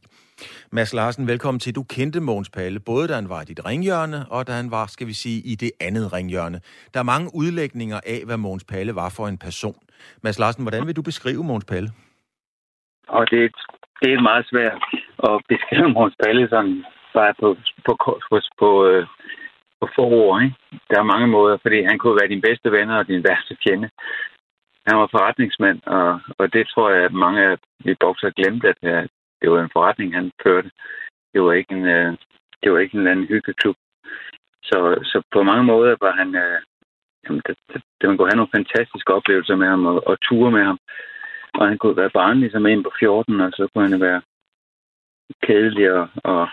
[0.71, 1.76] Mads Larsen, velkommen til.
[1.76, 4.86] Du kendte Måns Palle, både da han var i dit ringhjørne, og da han var,
[4.86, 6.60] skal vi sige, i det andet ringhjørne.
[6.93, 9.80] Der er mange udlægninger af, hvad Måns Palle var for en person.
[10.23, 11.89] Mads Larsen, hvordan vil du beskrive Måns Palle?
[13.08, 13.41] Og det,
[14.02, 14.82] det er meget svært
[15.30, 17.47] at beskrive Måns Palle sådan bare på,
[17.86, 17.91] på,
[18.30, 19.06] på, på, øh,
[19.80, 20.41] på få ord.
[20.43, 20.56] Ikke?
[20.89, 23.89] Der er mange måder, fordi han kunne være din bedste venner og din værste fjende.
[24.88, 29.10] Han var forretningsmand, og, og det tror jeg, at mange af vi bokser glemte, at
[29.41, 30.69] det var en forretning, han førte.
[31.34, 32.17] Det var ikke en, øh,
[32.63, 33.76] det var ikke en eller anden hyggeklub.
[34.63, 36.36] Så, så på mange måder var han...
[36.36, 36.62] Øh,
[37.23, 40.52] jamen, det, det, det, man kunne have nogle fantastiske oplevelser med ham og, og ture
[40.52, 40.80] med ham.
[41.54, 44.21] Og han kunne være barnlig som en på 14, og så kunne han være
[45.45, 46.47] kedelig og, og,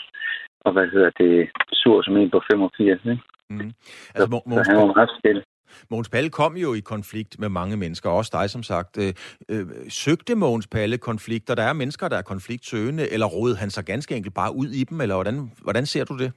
[0.61, 3.05] og hvad hedder det, sur som en på 85.
[3.05, 3.23] Ikke?
[3.51, 3.73] Mm.
[4.15, 5.43] Altså, så, så han var meget stille.
[5.91, 8.93] Mogens Palle kom jo i konflikt med mange mennesker, også dig som sagt.
[9.03, 9.13] Øh,
[9.53, 11.55] øh, søgte Mogens Palle konflikter?
[11.55, 14.85] Der er mennesker, der er konfliktsøgende, eller rådede han sig ganske enkelt bare ud i
[14.85, 16.33] dem, eller hvordan, hvordan ser du det?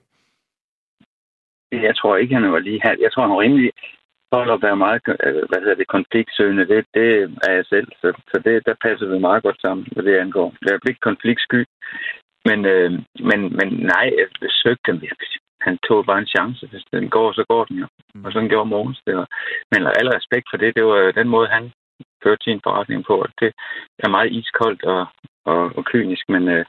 [1.71, 2.95] Jeg tror ikke, han var lige her.
[2.99, 3.71] Jeg tror, han var rimelig
[4.33, 6.67] for at være meget øh, hvad hedder det, konfliktsøgende.
[6.71, 7.07] Det, det
[7.47, 10.49] er jeg selv, så, så det, der passer vi meget godt sammen, hvad det angår.
[10.61, 11.61] Jeg er ikke konfliktsky,
[12.47, 12.91] men, øh,
[13.29, 14.27] men, men nej, jeg
[14.63, 14.99] søgte dem
[15.61, 16.67] han tog bare en chance.
[16.67, 17.87] Hvis den går, så går den jo.
[18.15, 18.25] Mm.
[18.25, 19.01] Og sådan gjorde Mogens.
[19.07, 19.27] Det var.
[19.71, 21.71] Men alle respekt for det, det var den måde, han
[22.23, 23.27] førte sin forretning på.
[23.41, 23.49] Det
[23.99, 25.05] er meget iskoldt og,
[25.45, 26.65] og, og kynisk, men, øh,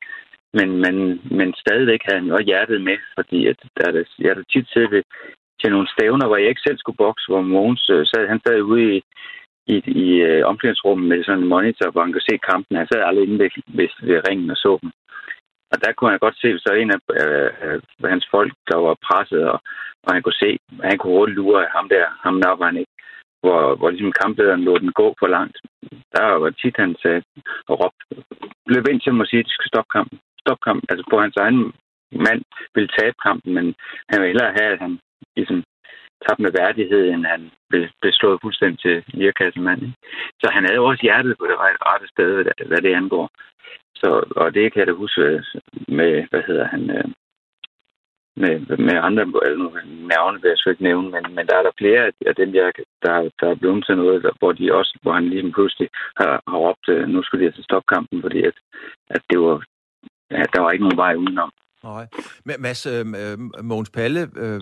[0.59, 0.97] men, men,
[1.39, 4.91] men stadigvæk havde han jo hjertet med, fordi at der, der, jeg har tit set
[4.91, 5.03] ved,
[5.61, 8.61] til nogle stævner, hvor jeg ikke selv skulle bokse, hvor Mogens øh, sad, han sad
[8.61, 9.03] ude i,
[9.75, 12.77] i, i øh, omklædningsrummet med sådan en monitor, hvor han kunne se kampen.
[12.77, 14.91] Han sad aldrig inde ved, ved, ved ringen og så dem.
[15.73, 17.81] Og der kunne han godt se, så en af øh, øh,
[18.15, 19.59] hans folk, der var presset, og,
[20.05, 20.51] og han kunne se,
[20.83, 22.95] at han kunne hurtigt lure ham der, ham var han ikke,
[23.43, 25.57] hvor, hvor ligesom kamplederen lå den gå for langt.
[26.15, 27.23] Der var tit, han sagde
[27.69, 28.05] og råbte,
[28.67, 30.19] løb ind til ham og sige, at de skal stoppe kampen.
[30.43, 30.87] Stop kampen.
[30.91, 31.73] Altså på hans egen
[32.27, 32.43] mand
[32.75, 33.67] ville tabe kampen, men
[34.11, 34.99] han ville hellere have, at han
[35.37, 35.59] ligesom
[36.25, 39.83] tabte med værdighed, end han blev, blev slået fuldstændig til lirakassemand.
[40.41, 41.57] Så han havde også hjertet på det
[41.89, 42.31] rette sted,
[42.71, 43.27] hvad det angår.
[44.01, 45.43] Så, og det kan jeg da huske øh,
[45.89, 47.09] med, hvad hedder han, øh,
[48.43, 48.55] med,
[48.87, 49.25] med andre
[50.15, 52.73] navne vil jeg så ikke nævne, men, men der er der flere af dem, jeg,
[53.05, 55.89] der, der er blevet til noget, der, hvor, de også, hvor han lige pludselig
[56.21, 58.57] har, har råbt, øh, nu skulle de altså stoppe kampen, fordi at,
[59.11, 59.57] at det var,
[60.31, 61.53] at der var ikke nogen vej udenom.
[61.85, 62.07] Nej.
[62.59, 63.05] Mads, øh,
[63.63, 64.61] Mogens Palle, øh,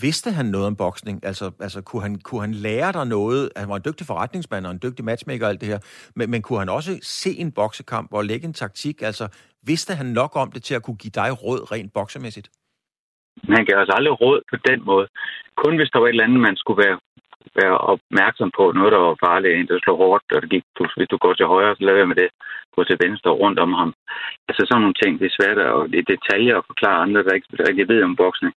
[0.00, 1.24] vidste han noget om boksning?
[1.24, 3.50] Altså, altså kunne, han, kunne han lære dig noget?
[3.56, 5.78] Han var en dygtig forretningsmand og en dygtig matchmaker og alt det her.
[6.16, 9.02] Men, men kunne han også se en boksekamp og lægge en taktik?
[9.02, 9.28] Altså,
[9.66, 12.48] vidste han nok om det til at kunne give dig råd rent boksemæssigt?
[13.48, 15.06] Han gav os aldrig råd på den måde.
[15.56, 16.98] Kun hvis der var et eller andet, man skulle være
[17.62, 20.82] være opmærksom på noget, der var farligt, en der slog hårdt, og det gik, du,
[20.96, 22.28] hvis du går til højre, så lader med det,
[22.76, 23.90] gå til venstre rundt om ham.
[24.48, 27.34] Altså sådan nogle ting, det er svært at det er detaljer at forklare andre, der
[27.34, 28.54] ikke rigtig ved om boksning.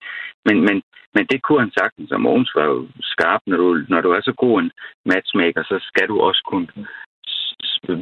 [0.47, 0.77] Men, men,
[1.17, 4.21] men det kunne han sagtens, og Mogens var jo skarp, når du, når du er
[4.21, 4.71] så god en
[5.13, 6.69] matchmaker, så skal du også kunne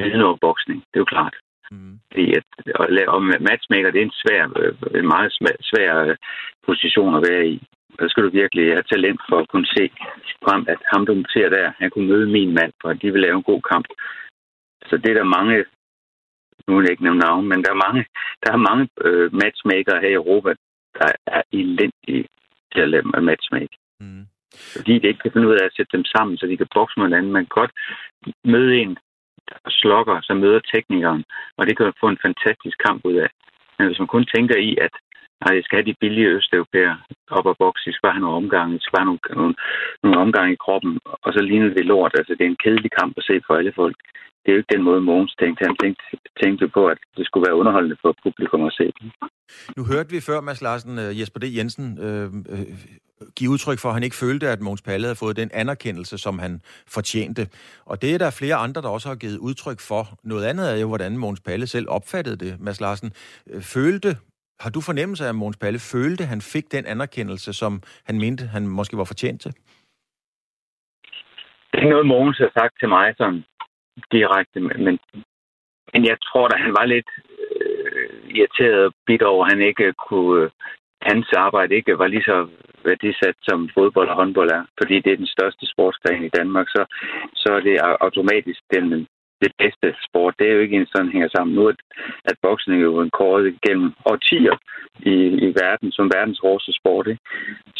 [0.00, 0.79] vide noget boksning.
[0.81, 1.37] Det er jo klart.
[1.70, 1.98] Mm.
[2.12, 2.46] Fordi at,
[2.88, 4.42] lave om matchmaker, det er en svær,
[5.00, 5.33] en meget
[5.70, 6.16] svær øh,
[6.66, 7.57] position at være i.
[7.98, 9.85] Der skal du virkelig have talent for at kunne se
[10.44, 13.20] frem, at ham, du ser der, han kunne møde min mand, for at de vil
[13.20, 13.87] lave en god kamp.
[14.88, 15.64] Så det er der mange,
[16.66, 18.05] nu vil jeg ikke nævne navn, men der er mange,
[18.42, 20.50] der er mange øh, matchmakere her i Europa,
[20.98, 22.24] der er elendige
[22.75, 23.77] til at lave matchmake.
[24.01, 24.27] Mm.
[24.77, 26.95] Fordi det ikke kan finde ud af at sætte dem sammen, så de kan bokse
[26.97, 27.33] med hinanden.
[27.33, 27.73] Man kan godt
[28.45, 28.93] møde en,
[29.49, 31.25] der slokker, så møder teknikeren,
[31.59, 33.31] og det kan få en fantastisk kamp ud af.
[33.79, 34.95] Men hvis man kun tænker i, at
[35.43, 36.99] Nej, jeg skal have de billige østeuropæere
[37.31, 37.87] op og bokse.
[37.87, 38.73] Jeg skal bare have nogle omgange.
[38.73, 39.55] Jeg skal have nogle, nogle,
[40.03, 40.93] nogle omgange i kroppen.
[41.25, 42.13] Og så ligner det lort.
[42.19, 43.97] Altså, det er en kedelig kamp at se for alle folk.
[44.44, 45.64] Det er jo ikke den måde, Mogens tænkte.
[45.64, 46.02] Han tænkte,
[46.42, 48.92] tænkte på, at det skulle være underholdende for publikum at se.
[49.76, 51.44] Nu hørte vi før, Mads Larsen, uh, Jesper D.
[51.57, 52.66] Jensen, uh, uh,
[53.37, 56.38] give udtryk for, at han ikke følte, at Mogens Palle havde fået den anerkendelse, som
[56.38, 56.61] han
[56.96, 57.42] fortjente.
[57.87, 60.02] Og det er der flere andre, der også har givet udtryk for.
[60.24, 63.11] Noget andet er jo, hvordan Mogens Palle selv opfattede det, Mads Larsen.
[63.74, 64.16] Følte
[64.61, 67.72] har du fornemmelse af, at Måns Palle følte, at han fik den anerkendelse, som
[68.09, 69.52] han mente, han måske var fortjent til?
[71.68, 73.44] Det er ikke noget, Mogens har sagt til mig sådan
[74.12, 74.98] direkte, men,
[75.92, 77.11] men jeg tror da, han var lidt
[77.57, 80.50] øh, irriteret og bitter over, at han ikke kunne, øh,
[81.02, 82.48] hans arbejde ikke var lige så
[82.85, 86.85] værdisat som fodbold og håndbold er, fordi det er den største sportsgren i Danmark, så,
[87.35, 89.07] så er det automatisk den
[89.44, 90.35] det bedste sport.
[90.38, 91.57] Det er jo ikke en sådan hænger sammen.
[91.57, 91.74] Nu er
[92.24, 94.57] at boksning er jo en kåret gennem årtier
[95.12, 95.14] i,
[95.46, 97.07] i verden som verdens hårdeste sport.
[97.07, 97.22] Ikke?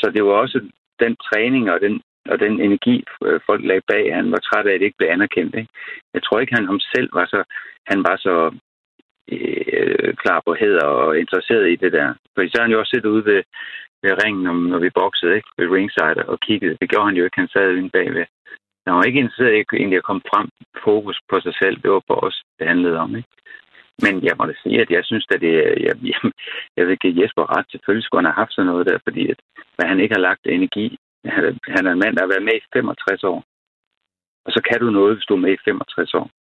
[0.00, 0.59] Så det var også
[1.05, 1.94] den træning og den,
[2.31, 5.09] og den energi, øh, folk lagde bag, han var træt af, at det ikke blev
[5.09, 5.55] anerkendt.
[5.55, 5.73] Ikke?
[6.15, 7.41] Jeg tror ikke, han ham selv var så,
[7.87, 8.37] han var så
[9.33, 12.15] øh, klar på hæder og interesseret i det der.
[12.35, 13.42] For så har han jo også siddet ude ved,
[14.03, 15.48] ved ringen, når vi boxede ikke?
[15.59, 16.77] ved ringside og kiggede.
[16.81, 17.40] Det gjorde han jo ikke.
[17.40, 18.27] Han sad inde bagved.
[18.87, 20.48] Han var ikke interesseret i egentlig at komme frem
[20.85, 21.77] fokus på sig selv.
[21.83, 23.17] Det var på os, det handlede om.
[23.17, 23.29] Ikke?
[24.03, 25.53] Men jeg må da sige, at jeg synes, at det,
[25.87, 26.17] jeg, jeg,
[26.77, 27.67] jeg vil give Jesper ret.
[27.71, 29.38] Selvfølgelig skulle han have haft sådan noget der, fordi at,
[29.77, 30.98] hvad han ikke har lagt energi.
[31.25, 33.44] Han, han er en mand, der har været med i 65 år.
[34.46, 36.31] Og så kan du noget, hvis du er med i 65 år.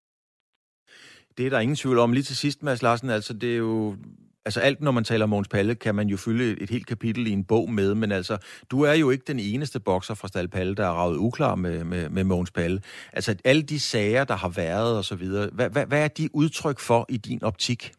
[1.36, 2.12] Det er der ingen tvivl om.
[2.12, 3.96] Lige til sidst, Mads Larsen, altså det er jo
[4.44, 7.30] altså alt, når man taler Måns Palle, kan man jo fylde et helt kapitel i
[7.30, 8.36] en bog med, men altså,
[8.70, 11.84] du er jo ikke den eneste bokser fra Stal Palle, der er ravet uklar med,
[11.84, 12.80] med, med Måns Palle.
[13.12, 16.28] Altså alle de sager, der har været og så videre, hvad, hvad, hvad er de
[16.34, 17.92] udtryk for i din optik?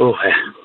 [0.00, 0.55] Åh, oh, ja.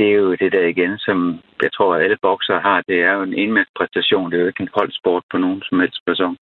[0.00, 2.82] Det er jo det der igen, som jeg tror, alle bokser har.
[2.88, 4.30] Det er jo en enmandspræstation.
[4.30, 6.36] Det er jo ikke en holdsport på nogen som helst person.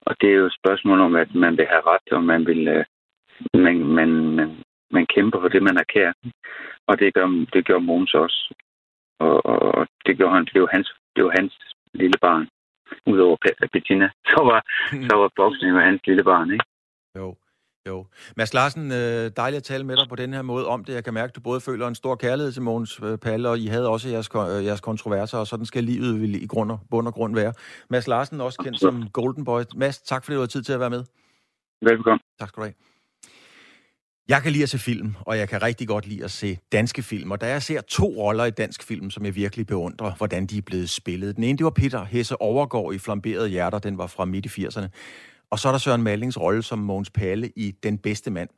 [0.00, 2.68] Og det er jo et spørgsmål om, at man vil have ret, og man vil
[2.68, 2.84] øh,
[3.54, 6.12] man, man, man, man kæmper for det, man er kær.
[6.86, 8.54] Og det gør, det gør Måns også.
[9.18, 11.54] Og, og, det, gjorde han, det, var hans, det var hans
[11.94, 12.48] lille barn.
[13.06, 13.36] Udover
[13.72, 14.60] Bettina, så var,
[15.08, 16.64] så var boksning hans lille barn, ikke?
[17.16, 17.34] Jo.
[17.88, 18.06] Jo.
[18.36, 20.94] Mads Larsen, øh, dejligt at tale med dig på den her måde om det.
[20.94, 23.58] Jeg kan mærke, at du både føler en stor kærlighed til Mogens øh, Palle, og
[23.58, 27.06] I havde også jeres, øh, jeres kontroverser, og sådan skal livet i grund og, bund
[27.06, 27.52] og grund være.
[27.90, 29.62] Mads Larsen, også kendt som Golden Boy.
[29.76, 31.04] Mads, tak fordi du har tid til at være med.
[31.82, 32.20] Velkommen.
[32.38, 32.74] Tak skal du have.
[34.28, 37.02] Jeg kan lide at se film, og jeg kan rigtig godt lide at se danske
[37.02, 37.30] film.
[37.30, 40.58] Og da jeg ser to roller i dansk film, som jeg virkelig beundrer, hvordan de
[40.58, 41.36] er blevet spillet.
[41.36, 44.66] Den ene, det var Peter Hesse Overgård i Flamberede Hjerter, den var fra midt i
[44.66, 44.88] 80'erne.
[45.50, 48.48] Og så er der Søren Malings rolle som Mogens Palle i Den Bedste Mand.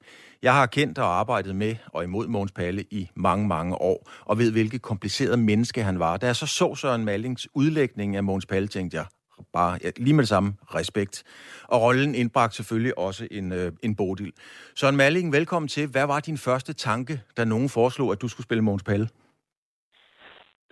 [0.42, 4.38] Jeg har kendt og arbejdet med og imod Mogens Palle i mange, mange år, og
[4.38, 6.16] ved, hvilke kompliceret menneske han var.
[6.16, 9.04] Da jeg så så Søren Malings udlægning af Mogens Palle, tænkte jeg,
[9.52, 11.22] bare ja, lige med det samme respekt.
[11.64, 14.32] Og rollen indbragte selvfølgelig også en, øh, en bodil.
[14.74, 15.86] Søren Malling, velkommen til.
[15.86, 19.08] Hvad var din første tanke, da nogen foreslog, at du skulle spille Mogens Palle?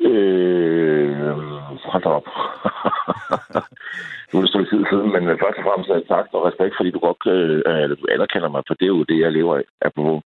[0.01, 1.39] Øh,
[1.93, 2.27] hold op.
[4.29, 6.91] nu er det stykke tid siden, men først og fremmest er tak og respekt, fordi
[6.91, 9.65] du godt øh, du anerkender mig, for det er jo det, jeg lever af.
[9.81, 10.23] af på.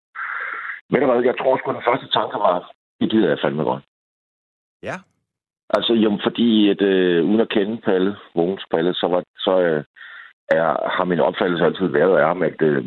[0.89, 3.83] Men hvad, jeg tror sgu, den første tanke var, det gider jeg fandme godt.
[4.83, 4.95] Ja.
[5.69, 9.83] Altså, jo, fordi at, øh, uden at kende Palle, Mogens Palle, så, var, så øh,
[10.49, 12.85] er, har min opfattelse altid været af ham, at øh,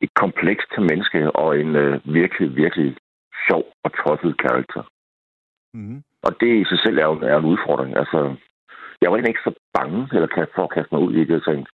[0.00, 2.96] et komplekst menneske og en øh, virkelig, virkelig
[3.48, 4.82] sjov og tosset karakter.
[5.74, 6.02] Mm.
[6.22, 7.96] Og det i sig selv er jo er en udfordring.
[7.96, 8.18] Altså,
[9.00, 11.30] jeg var egentlig ikke så bange eller for at kaste mig ud i det.
[11.38, 11.70] Jeg tænkte,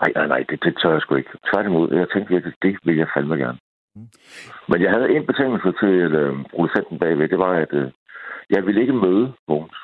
[0.00, 1.30] nej, nej, nej, det, det tør jeg sgu ikke.
[1.52, 3.58] Tværtimod, jeg tænkte virkelig, det vil jeg fandme gerne.
[3.94, 4.08] Mm.
[4.68, 7.28] Men jeg havde en betingelse til øh, producenten bagved.
[7.28, 7.90] Det var, at øh,
[8.50, 9.78] jeg ville ikke møde Mogens.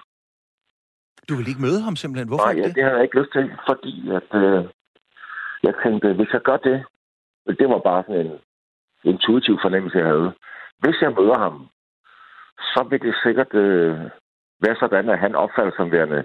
[1.29, 2.29] Du vil ikke møde ham simpelthen?
[2.29, 2.75] Hvorfor Nej, ikke det?
[2.75, 4.65] det havde jeg ikke lyst til, fordi at, øh,
[5.63, 6.79] jeg tænkte, hvis jeg gør det,
[7.61, 8.33] det var bare sådan en
[9.05, 10.33] intuitiv fornemmelse, jeg havde.
[10.83, 11.69] Hvis jeg møder ham,
[12.61, 13.97] så vil det sikkert øh,
[14.65, 16.25] være sådan, at han opfatter som værende,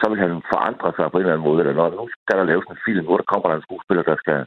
[0.00, 1.60] så vil han forandre sig på en eller anden måde.
[1.60, 4.16] Eller når nu skal der laves en film, hvor der kommer der en skuespiller, der
[4.16, 4.46] skal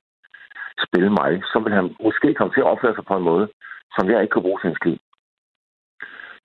[0.87, 3.47] spille mig, så vil han måske komme til at opføre sig på en måde,
[3.95, 4.97] som jeg ikke kan bruge til en skid.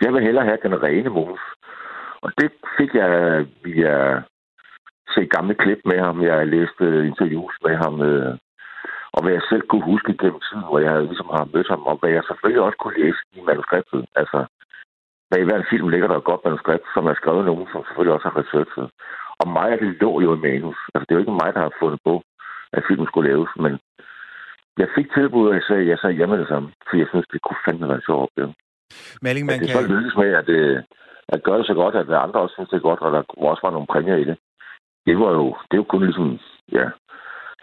[0.05, 1.47] Jeg vil hellere have den rene Mogens.
[2.25, 3.11] Og det fik jeg
[3.65, 4.23] via
[5.15, 6.23] se gamle klip med ham.
[6.23, 8.03] Jeg læste interviews med ham.
[8.03, 8.35] Øh,
[9.15, 11.97] og hvad jeg selv kunne huske gennem tiden, hvor jeg ligesom har mødt ham, og
[12.01, 14.07] hvad jeg selvfølgelig også kunne læse i manuskriptet.
[14.21, 14.39] Altså,
[15.31, 18.29] bag hver film ligger der et godt manuskript, som er skrevet nogen, som selvfølgelig også
[18.29, 18.89] har researchet.
[19.41, 20.79] Og mig er det lå jo i manus.
[20.95, 22.15] Altså, det er jo ikke mig, der har fundet på,
[22.77, 23.73] at filmen skulle laves, men
[24.83, 27.43] jeg fik tilbud, og jeg sagde, jeg sagde hjemme det samme, for jeg synes, det
[27.43, 28.53] kunne fandme være en sjov opgave.
[29.23, 29.77] Malling, man det kan...
[29.77, 30.77] så lykkes med, at, øh,
[31.35, 33.63] at gøre det så godt, at andre også synes, det er godt, og der også
[33.67, 34.37] var nogle præmier i det.
[35.07, 36.39] Det var jo, det er jo kun ligesom,
[36.73, 36.87] ja,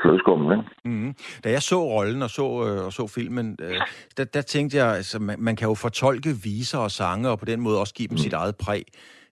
[0.02, 0.70] flødeskummen, ikke?
[0.86, 1.14] Mm-hmm.
[1.43, 3.82] Da jeg så rollen og så, øh, og så filmen, øh,
[4.18, 7.45] der, der tænkte jeg, altså, man, man kan jo fortolke viser og sange, og på
[7.45, 8.26] den måde også give dem mm.
[8.26, 8.84] sit eget præg.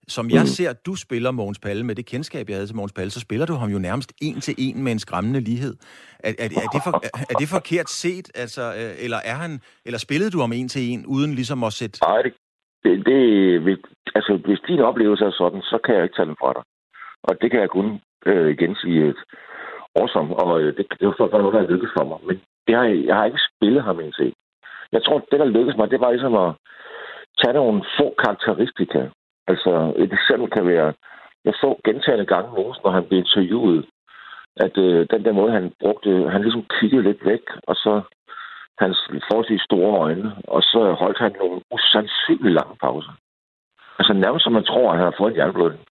[0.08, 0.48] Som jeg mm.
[0.58, 3.46] ser, du spiller Mogens Palle med det kendskab, jeg havde til Mogens Palle, så spiller
[3.46, 5.74] du ham jo nærmest en til en med en skræmmende lighed.
[6.20, 6.94] Er, er, er, det, for,
[7.32, 10.82] er det forkert set, altså, øh, eller er han, eller spillede du ham en til
[10.92, 12.00] en, uden ligesom at sætte...
[12.04, 12.34] Nej, det,
[12.84, 13.80] det, det,
[14.16, 16.64] altså, hvis din oplevelse er sådan, så kan jeg ikke tage den fra dig.
[17.24, 17.88] Og det kan jeg kun
[18.26, 19.20] øh, igen sige, at
[20.00, 22.20] awesome, og øh, det, det var noget, der lykkedes for mig.
[22.28, 24.34] Men det har, jeg har ikke spillet ham en set.
[24.92, 26.54] Jeg tror, det, der lykkedes mig, det var ligesom at
[27.42, 29.02] tage nogle få karakteristika.
[29.48, 30.94] Altså, et eksempel kan være,
[31.46, 33.86] jeg så gentagende gange Mogens, når han blev interviewet,
[34.58, 38.02] at øh, den der måde, han brugte, han ligesom kiggede lidt væk, og så
[38.80, 43.14] hans forholdsvis store øjne, og så holdt han nogle usandsynligt lange pauser.
[44.00, 45.84] Altså nærmest som man tror, at han har fået en jernblødning.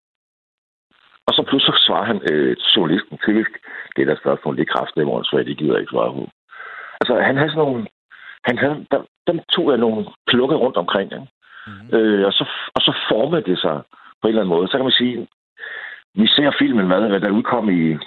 [1.27, 3.51] Og så pludselig svarer han øh, journalisten typisk,
[3.97, 6.25] det der spørgsmål, det er kraftigt, hvor så det gider ikke svare på.
[7.01, 7.87] Altså han havde sådan nogle,
[8.49, 11.27] han havde, der, dem tog jeg nogle plukker rundt omkring, ikke?
[11.67, 11.97] Mm-hmm.
[11.97, 12.45] Øh, og, så,
[12.75, 13.77] og så formede det sig
[14.21, 14.69] på en eller anden måde.
[14.69, 15.29] Så kan man sige,
[16.15, 17.99] vi ser filmen, hvad, der udkom i,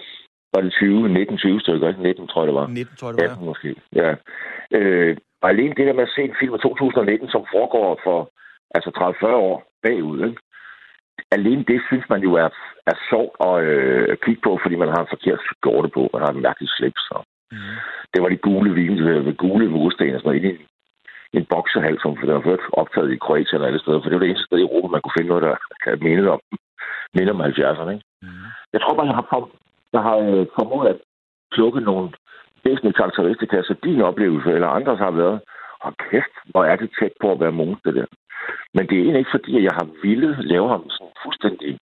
[0.53, 2.01] var det 20, 19, 20 stykker, ikke?
[2.01, 2.67] 19 tror jeg det var.
[2.67, 3.31] 19 tror jeg det var.
[3.31, 4.15] 18 måske, ja.
[4.77, 8.29] Øh, og alene det der med at se en film af 2019, som foregår for
[8.75, 8.89] altså
[9.23, 10.41] 30-40 år bagud, ikke?
[11.31, 12.49] Alene det synes man jo er,
[12.91, 16.31] er sjovt at øh, kigge på, fordi man har en forkert skjorte på, man har
[16.31, 17.03] en mærkelig slips.
[17.11, 17.77] Og Mm.
[18.13, 20.63] Det var de gule vine, med gule mursten og sådan noget, inde
[21.33, 24.23] i en boksehal, som der var optaget i Kroatien eller alle steder, for det var
[24.23, 26.41] det eneste sted i Europa, man kunne finde noget, der kan minde om,
[27.15, 27.91] minde om 70'erne.
[27.95, 28.05] Ikke?
[28.21, 28.45] Mm.
[28.73, 29.41] Jeg tror bare, jeg har, for,
[29.93, 30.97] jeg har øh, formået at
[31.55, 32.09] plukke nogle
[32.65, 35.39] væsentlige karakteristika, så din oplevelse eller andres har været,
[35.79, 38.05] og kæft, hvor er det tæt på at være Mogens, det der.
[38.73, 41.79] Men det er egentlig ikke fordi, at jeg har ville lave ham sådan fuldstændig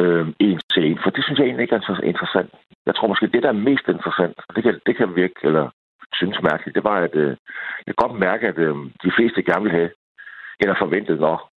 [0.00, 2.50] øh, en til en, for det synes jeg egentlig ikke er så interessant.
[2.86, 5.70] Jeg tror måske, det, der er mest interessant, det kan, det kan virke, eller
[6.14, 7.30] synes mærkeligt, det var, at øh,
[7.86, 9.90] jeg kan godt mærke, at øh, de fleste gerne vil have,
[10.60, 11.50] eller forventet, når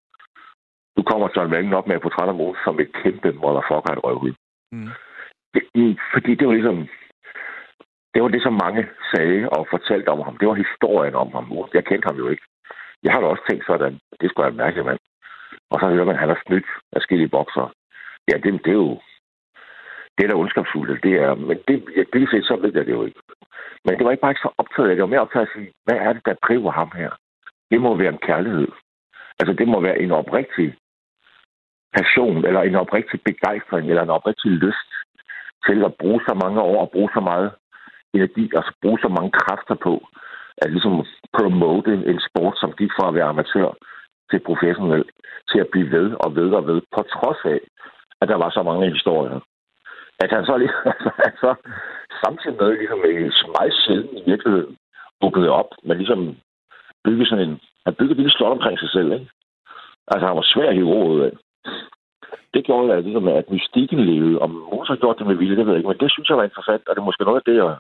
[0.97, 4.05] nu kommer John Malden op med et portræt af Mogens som et kæmpe motherfucker et
[4.05, 4.35] røvhul.
[4.73, 4.89] Mm.
[5.55, 5.63] Det,
[6.13, 6.89] fordi det var ligesom,
[8.17, 10.37] det var det, som mange sagde og fortalte om ham.
[10.37, 11.45] Det var historien om ham.
[11.75, 12.45] Jeg kendte ham jo ikke.
[13.03, 14.99] Jeg har da også tænkt sådan, det skulle jeg mærke, mand.
[15.71, 17.73] Og så hører man, at han har snydt af skille bokser.
[18.31, 19.01] Ja, det, det er jo...
[20.15, 21.35] Det er da ondskabsfuldt, det er...
[21.35, 23.21] Men det, ja, det set, så ved jeg det jo ikke.
[23.85, 24.97] Men det var ikke bare ikke så optaget af det.
[24.97, 27.11] Det var mere optaget af at sige, hvad er det, der driver ham her?
[27.71, 28.69] Det må være en kærlighed.
[29.41, 30.69] Altså, det må være en oprigtig
[31.97, 34.91] passion, eller en oprigtig begejstring, eller en oprigtig lyst
[35.67, 37.51] til at bruge så mange år og bruge så meget
[38.17, 39.95] energi, og altså bruge så mange kræfter på
[40.63, 40.95] at ligesom
[41.37, 43.71] promote en sport, som gik fra at være amatør
[44.31, 45.05] til professionel,
[45.51, 47.61] til at blive ved og ved og ved, på trods af,
[48.21, 49.41] at der var så mange historier.
[50.23, 50.75] At han så, lige,
[51.29, 51.51] altså,
[52.25, 53.01] samtidig med ligesom
[53.59, 54.77] meget sjældent i virkeligheden
[55.21, 56.37] bukkede op, men ligesom
[57.05, 59.29] byggede sådan en, han byggede et lille slot omkring sig selv, ikke?
[60.13, 61.33] Altså, han var svær at hive af.
[62.55, 64.39] Det gjorde, at, ligesom, at mystikken levede.
[64.39, 66.45] Om Mozart gjorde det med vilje, det ved jeg ikke, men det synes jeg var
[66.45, 67.77] interessant, og det er måske noget af det, jeg,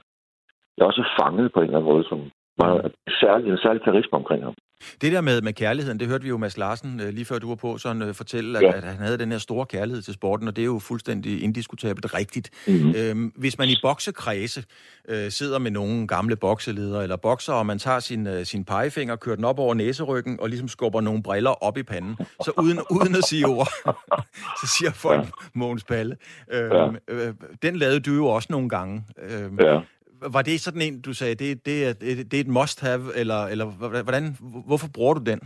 [0.76, 2.20] jeg også fanget på en eller anden måde, som,
[2.58, 4.54] var særlig, en særlig karisma omkring ham.
[5.00, 7.48] Det der med, med kærligheden, det hørte vi jo Mads Larsen øh, lige før du
[7.48, 8.72] var på, sådan øh, fortælle, at, ja.
[8.76, 12.14] at han havde den her store kærlighed til sporten, og det er jo fuldstændig indiskutabelt
[12.14, 12.50] rigtigt.
[12.68, 12.94] Mm-hmm.
[12.98, 14.64] Øhm, hvis man i boksekredse
[15.08, 19.16] øh, sidder med nogle gamle bokseledere eller bokser, og man tager sin, øh, sin pegefinger,
[19.16, 22.78] kører den op over næseryggen, og ligesom skubber nogle briller op i panden, så uden,
[23.00, 23.68] uden at sige ord,
[24.60, 25.30] så siger folk ja.
[25.54, 26.16] Mogens Palle.
[26.52, 26.88] Øhm, ja.
[27.08, 29.04] øh, den lavede du jo også nogle gange.
[29.30, 29.80] Øhm, ja
[30.22, 31.92] var det sådan en, du sagde, det, det, er,
[32.30, 33.66] det er et must-have, eller, eller
[34.02, 34.36] hvordan,
[34.66, 35.40] hvorfor bruger du den?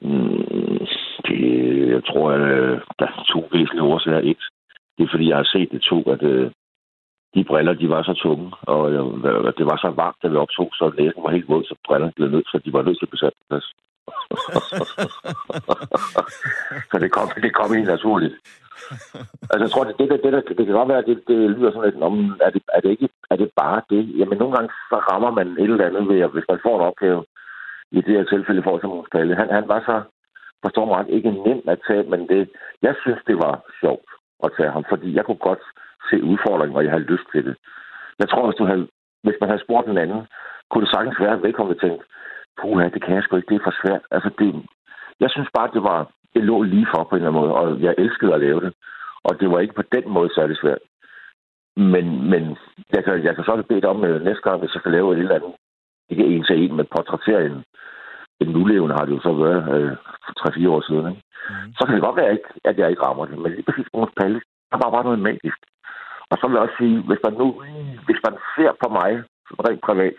[0.00, 0.86] Mm,
[1.26, 1.40] det,
[1.94, 4.18] jeg tror, at øh, der er to væsentlige årsager.
[4.18, 4.42] Et,
[4.98, 6.50] det er fordi, jeg har set det to, at øh,
[7.34, 10.70] de briller, de var så tunge, og øh, det var så varmt, da vi optog,
[10.72, 13.14] så næsen var helt våd, så brillerne blev nødt, så de var nødt til at
[13.14, 13.66] besætte plads.
[16.90, 18.34] så det kom, det kom helt naturligt.
[19.50, 21.70] altså, jeg tror, det, det, det, det, det kan godt være, at det, det lyder
[21.70, 22.14] sådan lidt, om,
[22.46, 24.18] er det, er, det ikke, er det bare det?
[24.18, 26.86] Jamen, nogle gange så rammer man et eller andet ved, at hvis man får en
[26.90, 27.24] opgave,
[27.96, 29.96] i det her tilfælde for som Palle, han, han var så,
[30.64, 32.50] forstår mig ikke nem at tage, men det,
[32.82, 34.08] jeg synes, det var sjovt
[34.44, 35.62] at tage ham, fordi jeg kunne godt
[36.10, 37.56] se udfordringen, og jeg havde lyst til det.
[38.18, 38.88] Jeg tror, hvis, du havde,
[39.24, 40.22] hvis man havde spurgt den anden,
[40.70, 42.04] kunne det sagtens være, at vedkommende tænkte,
[42.60, 44.02] puha, det kan jeg sgu ikke, det er for svært.
[44.14, 44.48] Altså, det,
[45.20, 46.00] jeg synes bare, det var,
[46.34, 48.72] det lå lige for på en eller anden måde, og jeg elskede at lave det.
[49.24, 50.82] Og det var ikke på den måde særlig svært.
[51.76, 52.56] Men, men
[52.94, 55.12] jeg, kan, jeg kan så have bedt om at næste gang, hvis jeg kan lave
[55.12, 55.54] et eller andet,
[56.08, 57.64] ikke en til en, men portrættere en,
[58.40, 61.06] en nulevende har det jo så været øh, for 3-4 år siden.
[61.10, 61.22] Ikke?
[61.50, 61.72] Mm.
[61.76, 64.14] Så kan det godt være, at, at jeg ikke rammer det, men lige præcis Måns
[64.20, 65.58] Palle, der var bare noget magisk.
[66.30, 67.48] Og så vil jeg også sige, hvis man nu,
[68.06, 69.10] hvis man ser på mig
[69.66, 70.16] rent privat,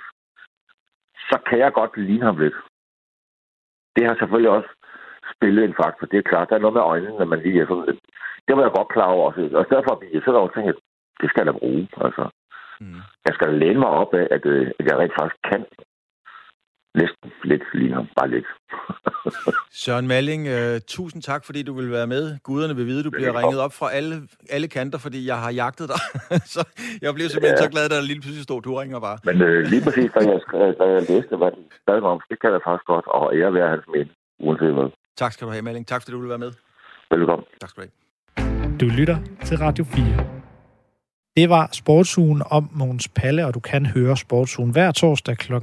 [1.29, 2.57] så kan jeg godt lide ham lidt.
[3.95, 4.69] Det har selvfølgelig også
[5.35, 6.05] spillet en faktor.
[6.11, 8.01] Det er klart, der er noget med øjnene, når man lige er sådan lidt.
[8.45, 9.41] Det var jeg godt klar over også.
[9.59, 10.81] Og derfor at jeg sidder og tænker, at
[11.21, 11.83] det skal jeg da bruge.
[12.05, 12.23] Altså,
[12.81, 13.01] mm.
[13.27, 15.61] Jeg skal læne mig op af, at, øh, at jeg rent faktisk kan
[17.01, 18.47] næsten lidt ligner, bare lidt.
[19.83, 22.23] Søren Malling, uh, tusind tak, fordi du vil være med.
[22.43, 24.15] Guderne vil vide, du bliver ringet op fra alle,
[24.49, 26.01] alle kanter, fordi jeg har jagtet dig.
[26.53, 26.61] så
[27.01, 27.63] jeg blev simpelthen ja.
[27.65, 29.17] så glad, at der lige pludselig stod, du ringer bare.
[29.27, 30.39] Men uh, lige præcis, da jeg,
[30.79, 33.69] da jeg læste, hvad den bad om, det kan jeg faktisk godt, og ære være
[33.75, 34.09] hans mænd,
[34.39, 34.91] uanset hvad.
[35.17, 35.87] Tak skal du have, Malling.
[35.87, 36.51] Tak, fordi du vil være med.
[37.11, 37.45] Velkommen.
[37.61, 38.77] Tak skal du have.
[38.77, 40.25] Du lytter til Radio 4.
[41.37, 45.53] Det var Sportsugen om Måns Palle, og du kan høre Sportsugen hver torsdag kl.
[45.53, 45.57] 11-12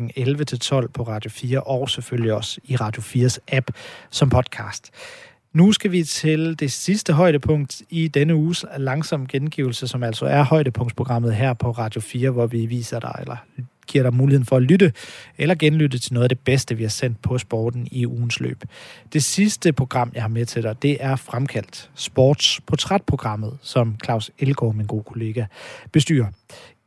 [0.86, 3.70] på Radio 4, og selvfølgelig også i Radio 4's app
[4.10, 4.90] som podcast.
[5.52, 10.42] Nu skal vi til det sidste højdepunkt i denne uges langsom gengivelse, som altså er
[10.42, 13.36] højdepunktsprogrammet her på Radio 4, hvor vi viser dig, eller
[13.86, 14.92] giver dig muligheden for at lytte
[15.38, 18.64] eller genlytte til noget af det bedste, vi har sendt på sporten i ugens løb.
[19.12, 24.74] Det sidste program, jeg har med til dig, det er Fremkaldt, sportsportrætprogrammet, som Claus Elgaard,
[24.74, 25.44] min gode kollega,
[25.92, 26.26] bestyrer.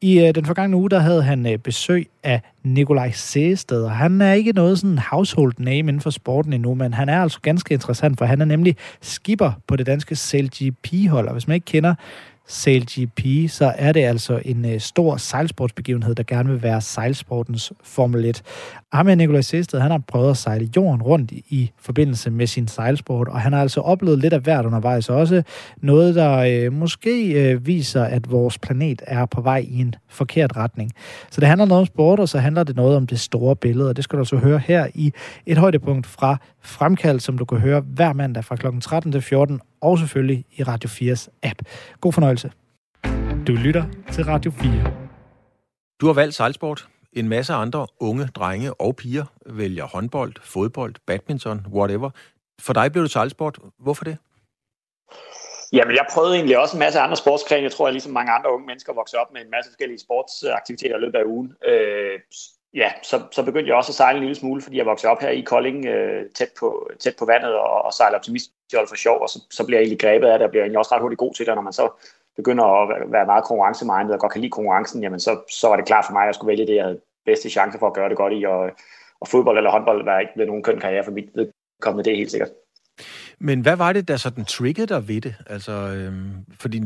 [0.01, 4.21] I øh, den forgangne uge, der havde han øh, besøg af Nikolaj Sæsted, og han
[4.21, 7.73] er ikke noget sådan household name inden for sporten endnu, men han er altså ganske
[7.73, 11.95] interessant, for han er nemlig skipper på det danske CLGP-hold, og hvis man ikke kender
[12.47, 18.25] SailGP, så er det altså en øh, stor sejlsportsbegivenhed, der gerne vil være sejlsportens Formel
[18.25, 18.41] 1.
[18.95, 22.47] Ham her, Nikolaj Sested, han har prøvet at sejle jorden rundt i, i forbindelse med
[22.47, 25.43] sin sejlsport, og han har altså oplevet lidt af hvert undervejs, også
[25.77, 30.57] noget, der øh, måske øh, viser, at vores planet er på vej i en forkert
[30.57, 30.91] retning.
[31.31, 33.89] Så det handler noget om sport, og så handler det noget om det store billede,
[33.89, 35.13] og det skal du altså høre her i
[35.45, 38.67] et højdepunkt fra Fremkald, som du kan høre hver mandag fra kl.
[38.81, 41.61] 13 til 14, og selvfølgelig i Radio 4's app.
[42.01, 42.51] God fornøjelse.
[43.47, 44.91] Du lytter til Radio 4.
[46.01, 46.87] Du har valgt sejlsport.
[47.15, 52.09] En masse andre unge drenge og piger vælger håndbold, fodbold, badminton, whatever.
[52.61, 53.59] For dig blev det sejlsport.
[53.79, 54.17] Hvorfor det?
[55.73, 57.63] Jamen, jeg prøvede egentlig også en masse andre sportsgrene.
[57.63, 60.97] Jeg tror, jeg ligesom mange andre unge mennesker voksede op med en masse forskellige sportsaktiviteter
[60.97, 61.53] i løbet af ugen.
[61.65, 62.19] Øh,
[62.73, 65.21] ja, så, så begyndte jeg også at sejle en lille smule, fordi jeg voksede op
[65.21, 69.21] her i Kolding, øh, tæt, på, tæt på vandet, og, og sejlede optimistjold for sjov,
[69.21, 71.19] og så, så bliver jeg egentlig grebet af det, og bliver egentlig også ret hurtigt
[71.19, 71.89] god til det, når man så
[72.35, 75.85] begynder at være meget konkurrencemindet og godt kan lide konkurrencen, jamen så, så var det
[75.85, 78.09] klart for mig, at jeg skulle vælge det, jeg havde bedste chance for at gøre
[78.09, 78.71] det godt i, og,
[79.21, 82.17] og fodbold eller håndbold var ikke blevet nogen køn karriere for mit vedkommende, det er
[82.17, 82.49] helt sikkert.
[83.39, 85.35] Men hvad var det, der sådan triggede dig ved det?
[85.47, 86.81] Altså, øhm, fordi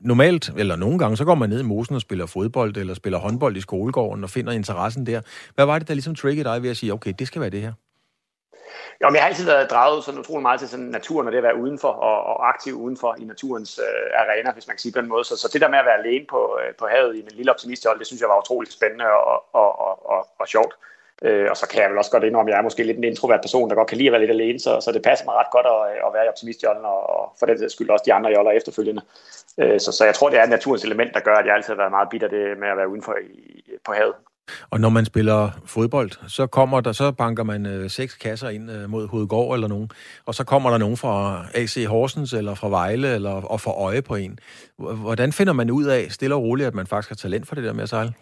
[0.00, 3.18] normalt, eller nogle gange, så går man ned i mosen og spiller fodbold, eller spiller
[3.18, 5.20] håndbold i skolegården, og finder interessen der.
[5.54, 7.60] Hvad var det, der ligesom triggede dig ved at sige, okay, det skal være det
[7.60, 7.72] her?
[9.02, 11.38] Jo, men jeg har altid været draget sådan utrolig meget til sådan naturen, og det
[11.38, 14.92] at være udenfor og, og aktiv udenfor i naturens øh, arena, hvis man kan sige
[14.92, 15.24] på den måde.
[15.24, 17.52] Så, så det der med at være alene på, øh, på havet i en lille
[17.52, 20.74] optimisthold, det synes jeg var utroligt spændende og, og, og, og, og sjovt.
[21.22, 23.04] Øh, og så kan jeg vel også godt indrømme, at jeg er måske lidt en
[23.04, 25.34] introvert person, der godt kan lide at være lidt alene, så, så det passer mig
[25.34, 28.12] ret godt at, øh, at være i optimistjollen, og, og for den skyld også de
[28.12, 29.02] andre joller efterfølgende.
[29.58, 31.82] Øh, så, så jeg tror, det er naturens element, der gør, at jeg altid har
[31.82, 34.14] været meget bitter det med at være udenfor i, på havet.
[34.70, 38.70] Og når man spiller fodbold, så kommer der, så banker man øh, seks kasser ind
[38.70, 39.90] øh, mod Hovedgård eller nogen,
[40.26, 44.02] og så kommer der nogen fra AC Horsens eller fra Vejle eller, og får øje
[44.02, 44.38] på en.
[44.78, 47.64] Hvordan finder man ud af, stille og roligt, at man faktisk har talent for det
[47.64, 48.12] der med at sejle?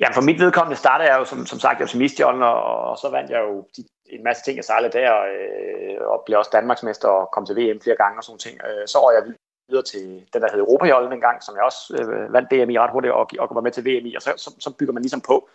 [0.00, 2.58] Ja, for mit vedkommende startede jeg jo som, som sagt optimistjollen, og,
[2.90, 3.82] og så vandt jeg jo de,
[4.16, 7.80] en masse ting, jeg sejlede der, øh, og blev også Danmarksmester og kom til VM
[7.80, 8.56] flere gange og sådan ting.
[8.68, 9.22] Øh, så var jeg
[9.68, 12.78] videre til den, der hed Europajollen en gang, som jeg også øh, vandt DM i
[12.78, 15.02] ret hurtigt og, og var med til VM i, og så, så, så bygger man
[15.02, 15.48] ligesom på,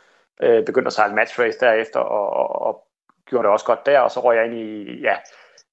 [0.43, 2.87] øh, begyndte at sejle match race derefter, og, og, og
[3.25, 5.15] gjorde det også godt der, og så røg jeg ind i ja,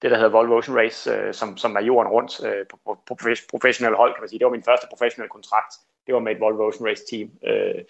[0.02, 2.98] det, der hedder Volvo Ocean Race, øh, som, som er jorden rundt øh, på, på,
[3.08, 3.16] på
[3.50, 4.38] professionel hold, kan man sige.
[4.38, 5.74] Det var min første professionelle kontrakt.
[6.06, 7.30] Det var med et Volvo Ocean Race team.
[7.46, 7.82] Øh,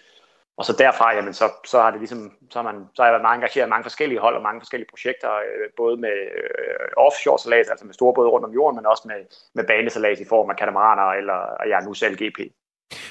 [0.57, 3.13] og så derfra, jamen, så, så har det ligesom, så har, man, så har jeg
[3.13, 6.87] været meget engageret i mange forskellige hold og mange forskellige projekter, øh, både med øh,
[6.97, 9.21] offshore salat, altså med store både rundt om jorden, men også med,
[9.55, 11.39] med banesalat i form af katamaraner eller
[11.71, 12.39] ja, nu selv GP.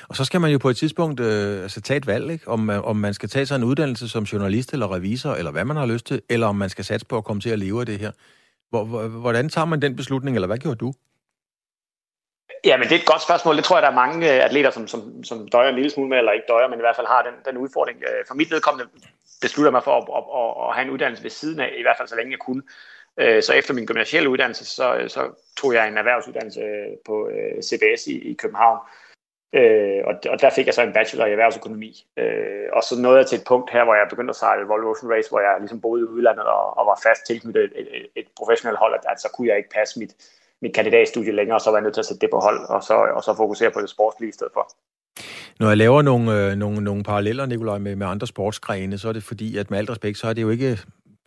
[0.09, 2.49] Og så skal man jo på et tidspunkt øh, altså tage et valg, ikke?
[2.49, 5.77] Om, om man skal tage sig en uddannelse som journalist eller revisor, eller hvad man
[5.77, 7.87] har lyst til, eller om man skal satse på at komme til at leve af
[7.87, 8.13] det her.
[9.21, 10.93] Hvordan tager man den beslutning, eller hvad gjorde du?
[12.65, 13.57] Ja, men det er et godt spørgsmål.
[13.57, 16.09] Det tror jeg, der er mange øh, atleter, som, som, som døjer en lille smule
[16.09, 18.03] med, eller ikke døjer, men i hvert fald har den, den udfordring.
[18.03, 18.91] Øh, for mit vedkommende
[19.41, 21.97] beslutter mig for at, at, at, at have en uddannelse ved siden af, i hvert
[21.97, 22.63] fald så længe jeg kunne.
[23.21, 25.23] Øh, så efter min gymnasiale uddannelse, så, så
[25.57, 26.63] tog jeg en erhvervsuddannelse
[27.07, 27.31] på
[27.63, 28.79] CBS i, i København.
[30.09, 32.07] og, og der fik jeg så en bachelor i erhvervsøkonomi.
[32.73, 35.13] og så nåede jeg til et punkt her, hvor jeg begyndte at sejle Volvo Ocean
[35.13, 38.27] Race, hvor jeg ligesom boede i udlandet og, og var fast tilknyttet et, et, et
[38.37, 40.15] professionelt hold, at, at så kunne jeg ikke passe mit,
[40.65, 42.81] mit kandidatstudie længere, og så var jeg nødt til at sætte det på hold, og
[42.89, 44.65] så, og så fokusere på det sportslige i stedet for.
[45.61, 49.13] Når jeg laver nogle, øh, nogle, nogle paralleller, Nikolaj, med, med andre sportsgrene, så er
[49.13, 50.79] det fordi, at med alt respekt, så er det jo ikke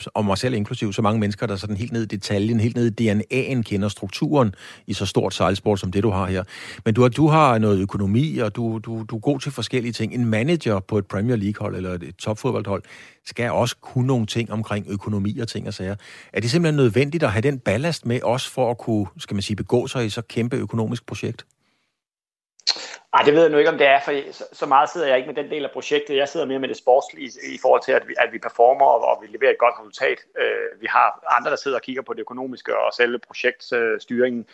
[0.05, 2.99] og mig selv inklusiv, så mange mennesker, der sådan helt ned i detaljen, helt ned
[2.99, 4.55] i DNA'en kender strukturen
[4.87, 6.43] i så stort sejlsport, som det du har her.
[6.85, 9.91] Men du har, du har noget økonomi, og du, du, du er god til forskellige
[9.91, 10.13] ting.
[10.13, 12.83] En manager på et Premier League-hold eller et topfodboldhold
[13.25, 15.95] skal også kunne nogle ting omkring økonomi og ting og sager.
[16.33, 19.41] Er det simpelthen nødvendigt at have den ballast med os for at kunne, skal man
[19.41, 21.45] sige, begå sig i så kæmpe økonomisk projekt?
[23.17, 24.13] Ej, det ved jeg nu ikke, om det er, for
[24.55, 26.15] så, meget sidder jeg ikke med den del af projektet.
[26.15, 29.01] Jeg sidder mere med det sportslige i, forhold til, at vi, at vi performer, og,
[29.09, 30.17] og vi leverer et godt resultat.
[30.41, 34.45] Øh, vi har andre, der sidder og kigger på det økonomiske og selve projektstyringen.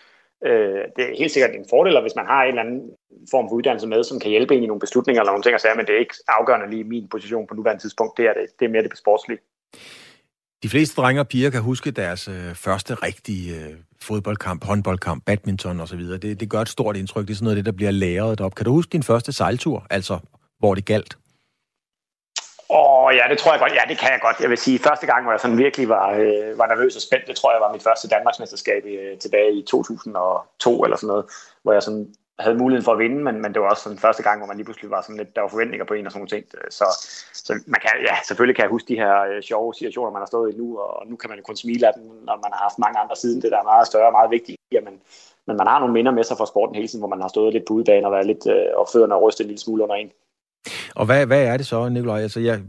[0.45, 2.91] Øh, det er helt sikkert en fordel, hvis man har en eller anden
[3.31, 5.75] form for uddannelse med, som kan hjælpe en i nogle beslutninger eller nogle ting, sige,
[5.75, 8.17] men det er ikke afgørende lige min position på nuværende tidspunkt.
[8.17, 9.39] Det er, det, det er mere det sportslige.
[10.63, 15.79] De fleste drenge og piger kan huske deres øh, første rigtige øh, fodboldkamp, håndboldkamp, badminton
[15.79, 15.99] osv.
[15.99, 17.27] Det, det gør et stort indtryk.
[17.27, 18.55] Det er sådan noget af det, der bliver læret op.
[18.55, 20.19] Kan du huske din første sejltur, altså
[20.59, 21.17] hvor det galt?
[22.69, 23.73] Åh, oh, ja, det tror jeg godt.
[23.73, 24.37] Ja, det kan jeg godt.
[24.39, 27.27] Jeg vil sige, første gang, hvor jeg sådan virkelig var, øh, var nervøs og spændt,
[27.27, 31.25] det tror jeg var mit første Danmarksmesterskab øh, tilbage i 2002 eller sådan noget,
[31.63, 32.07] hvor jeg sådan
[32.39, 34.57] havde muligheden for at vinde, men, men det var også den første gang, hvor man
[34.57, 36.45] lige pludselig var sådan lidt, der var forventninger på en og sådan nogle ting.
[36.69, 36.85] Så,
[37.33, 40.31] så man kan, ja, selvfølgelig kan jeg huske de her øh, sjove situationer, man har
[40.33, 42.61] stået i nu, og nu kan man jo kun smile af dem, når man har
[42.67, 43.41] haft mange andre siden.
[43.41, 44.57] Det der er meget større og meget vigtigt.
[44.71, 44.95] Jamen,
[45.47, 47.53] men man har nogle minder med sig fra sporten hele tiden, hvor man har stået
[47.53, 49.95] lidt på udebane og været lidt, øh, og fødderne og rystet en lille smule under
[49.95, 50.11] en.
[50.95, 52.21] Og hvad, hvad er det så, Nikolaj?
[52.21, 52.61] Altså, jeg,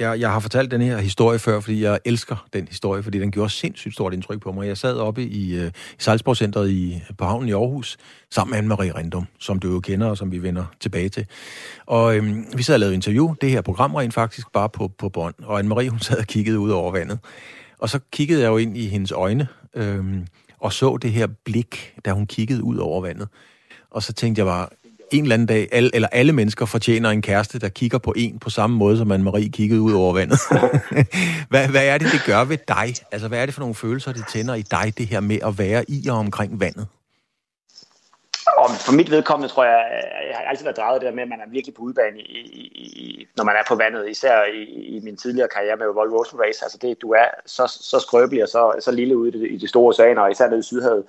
[0.00, 3.30] jeg, jeg har fortalt den her historie før, fordi jeg elsker den historie, fordi den
[3.30, 4.66] gjorde sindssygt stort indtryk på mig.
[4.68, 7.96] Jeg sad oppe i, øh, i Salzborg-centret i, på havnen i Aarhus,
[8.30, 11.26] sammen med Anne-Marie Rindum, som du jo kender, og som vi vender tilbage til.
[11.86, 15.08] Og øhm, vi sad og lavede interview, det her program rent faktisk bare på, på
[15.08, 17.18] bånd, og Anne-Marie, hun sad og kiggede ud over vandet.
[17.78, 20.26] Og så kiggede jeg jo ind i hendes øjne, øhm,
[20.58, 23.28] og så det her blik, da hun kiggede ud over vandet.
[23.90, 24.68] Og så tænkte jeg bare,
[25.12, 28.38] en eller anden dag, alle, eller alle mennesker fortjener en kæreste, der kigger på en
[28.38, 30.38] på samme måde, som Anne-Marie kiggede ud over vandet.
[31.50, 32.94] hvad, hvad er det, det gør ved dig?
[33.12, 35.58] Altså, hvad er det for nogle følelser, det tænder i dig, det her med at
[35.58, 36.86] være i og omkring vandet?
[38.46, 39.80] Og for mit vedkommende tror jeg,
[40.28, 42.40] jeg har altid været drejet det der med, at man er virkelig på udbane, i,
[42.82, 44.62] i, i, når man er på vandet, især i,
[44.96, 46.64] i min tidligere karriere med Volvo Ocean Race.
[46.64, 49.66] Altså det, du er så, så skrøbelig og så, så lille ude i de, i
[49.66, 51.04] store oceaner, og især nede i Sydhavet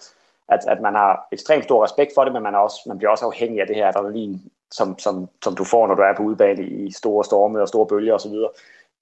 [0.49, 3.11] at, at man har ekstremt stor respekt for det, men man, er også, man bliver
[3.11, 4.41] også afhængig af det her adrenalin,
[4.71, 7.87] som, som, som du får, når du er på udebane i store storme og store
[7.87, 8.35] bølger osv.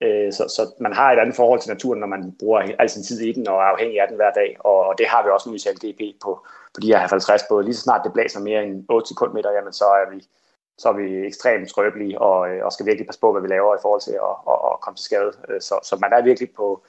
[0.01, 3.03] Øh, så, så man har et andet forhold til naturen, når man bruger al sin
[3.03, 5.49] tid i den og er afhængig af den hver dag, og det har vi også
[5.49, 7.65] nu i CLDP på, på de her 50 både.
[7.65, 10.27] Lige så snart det blæser mere end 8 sekundmeter, jamen så er vi,
[10.77, 13.75] så er vi ekstremt skrøbelige og, øh, og skal virkelig passe på, hvad vi laver
[13.75, 15.31] i forhold til at, at, at komme til skade.
[15.49, 16.83] Øh, så, så man er virkelig på,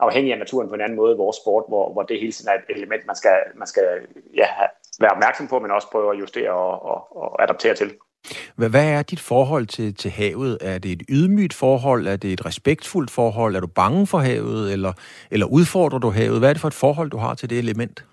[0.00, 2.54] afhængig af naturen på en anden måde vores sport, hvor, hvor det hele tiden er
[2.54, 3.84] et element, man skal, man skal
[4.34, 4.48] ja,
[5.00, 7.90] være opmærksom på, men også prøve at justere og, og, og adaptere til.
[8.56, 10.58] Hvad er dit forhold til, til havet?
[10.60, 12.06] Er det et ydmygt forhold?
[12.06, 13.56] Er det et respektfuldt forhold?
[13.56, 14.72] Er du bange for havet?
[14.72, 14.92] Eller,
[15.30, 16.38] eller udfordrer du havet?
[16.38, 18.04] Hvad er det for et forhold, du har til det element?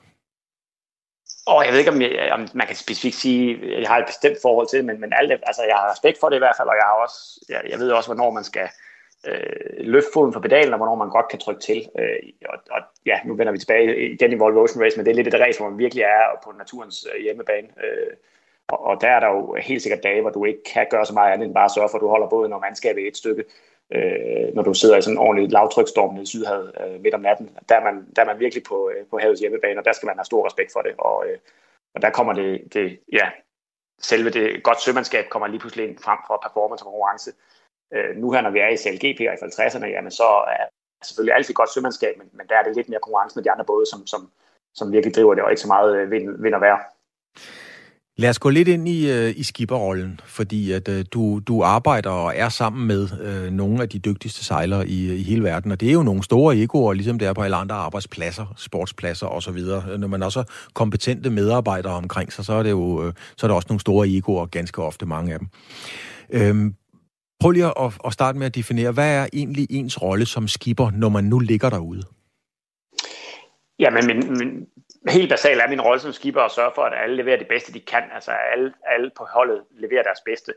[1.47, 4.05] Og jeg ved ikke, om, jeg, om man kan specifikt sige, at jeg har et
[4.05, 6.57] bestemt forhold til det, men, men alt, altså, jeg har respekt for det i hvert
[6.57, 7.19] fald, og jeg, har også,
[7.49, 8.69] jeg, jeg ved også, hvornår man skal, øh,
[9.27, 11.89] øh, løfte foden for pedalen, og hvornår man godt kan trykke til.
[11.99, 15.11] Øh, og, og ja, nu vender vi tilbage igen i Volvo Ocean Race, men det
[15.11, 17.67] er lidt et race, hvor man virkelig er på naturens øh, hjemmebane.
[17.83, 18.13] Øh,
[18.67, 21.13] og, og der er der jo helt sikkert dage, hvor du ikke kan gøre så
[21.13, 23.43] meget andet end bare sørge for, at du holder båden og mandskabet i et stykke.
[23.93, 27.57] Øh, når du sidder i sådan en ordentlig lavtrykstorm i Sydhavet øh, midt om natten.
[27.69, 30.07] Der er, man, der er man virkelig på, øh, på havets hjemmebane, og der skal
[30.07, 30.93] man have stor respekt for det.
[30.97, 31.37] Og, øh,
[31.95, 33.29] og der kommer det, det, ja,
[34.01, 37.29] selve det godt sømandskab kommer lige pludselig ind frem for performance og konkurrence.
[37.29, 37.54] Øh,
[37.95, 40.27] Øh, nu her, når vi er i CLGP og i 50'erne, jamen så
[40.57, 40.65] er
[41.05, 43.65] selvfølgelig altid godt sømandskab, men, men der er det lidt mere konkurrence med de andre
[43.65, 44.21] både, som, som,
[44.75, 46.79] som virkelig driver det, og ikke så meget øh, vind, vind og vejr.
[48.17, 52.09] Lad os gå lidt ind i, øh, i skipperrollen, fordi at øh, du, du arbejder
[52.09, 55.79] og er sammen med øh, nogle af de dygtigste sejlere i, i hele verden, og
[55.79, 59.59] det er jo nogle store egoer, ligesom det er på alle andre arbejdspladser, sportspladser osv.
[59.97, 63.47] Når man også har kompetente medarbejdere omkring sig, så er det jo øh, så er
[63.47, 65.47] der også nogle store egoer, ganske ofte mange af dem.
[66.29, 66.75] Øhm,
[67.39, 70.91] Prøv lige at, at starte med at definere, hvad er egentlig ens rolle som skipper,
[70.91, 72.03] når man nu ligger derude?
[73.79, 74.67] Ja, men min, min,
[75.09, 77.73] helt basalt er min rolle som skipper at sørge for, at alle leverer det bedste,
[77.73, 78.03] de kan.
[78.13, 80.53] Altså alle, alle på holdet leverer deres bedste.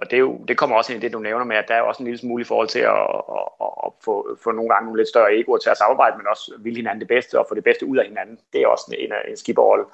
[0.00, 1.74] Og det, er jo, det kommer også ind i det, du nævner med, at der
[1.74, 3.02] er også en lille smule i forhold til at,
[3.38, 6.26] at, at, at få, få nogle gange nogle lidt større egoer til at samarbejde, men
[6.26, 8.38] også vil hinanden det bedste og få det bedste ud af hinanden.
[8.52, 9.84] Det er også en, en, en skipperrolle.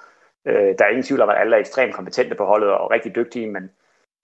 [0.47, 3.15] Øh, der er ingen tvivl om, at alle er ekstremt kompetente på holdet og rigtig
[3.15, 3.71] dygtige, men,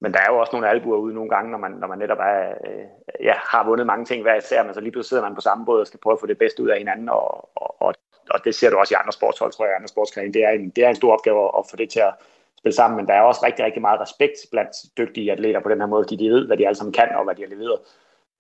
[0.04, 2.18] men der er jo også nogle albuer ude nogle gange, når man, når man netop
[2.18, 2.86] er, øh,
[3.28, 5.64] ja, har vundet mange ting hver især, men så lige pludselig sidder man på samme
[5.64, 7.26] båd og skal prøve at få det bedste ud af hinanden, og,
[7.62, 7.94] og, og,
[8.30, 10.32] og det ser du også i andre sportshold, tror jeg, andre sportsgrene.
[10.32, 12.14] Det er en, det er en stor opgave at få det til at
[12.58, 15.80] spille sammen, men der er også rigtig, rigtig meget respekt blandt dygtige atleter på den
[15.80, 17.78] her måde, fordi de ved, hvad de alle sammen kan, og hvad de har leveret.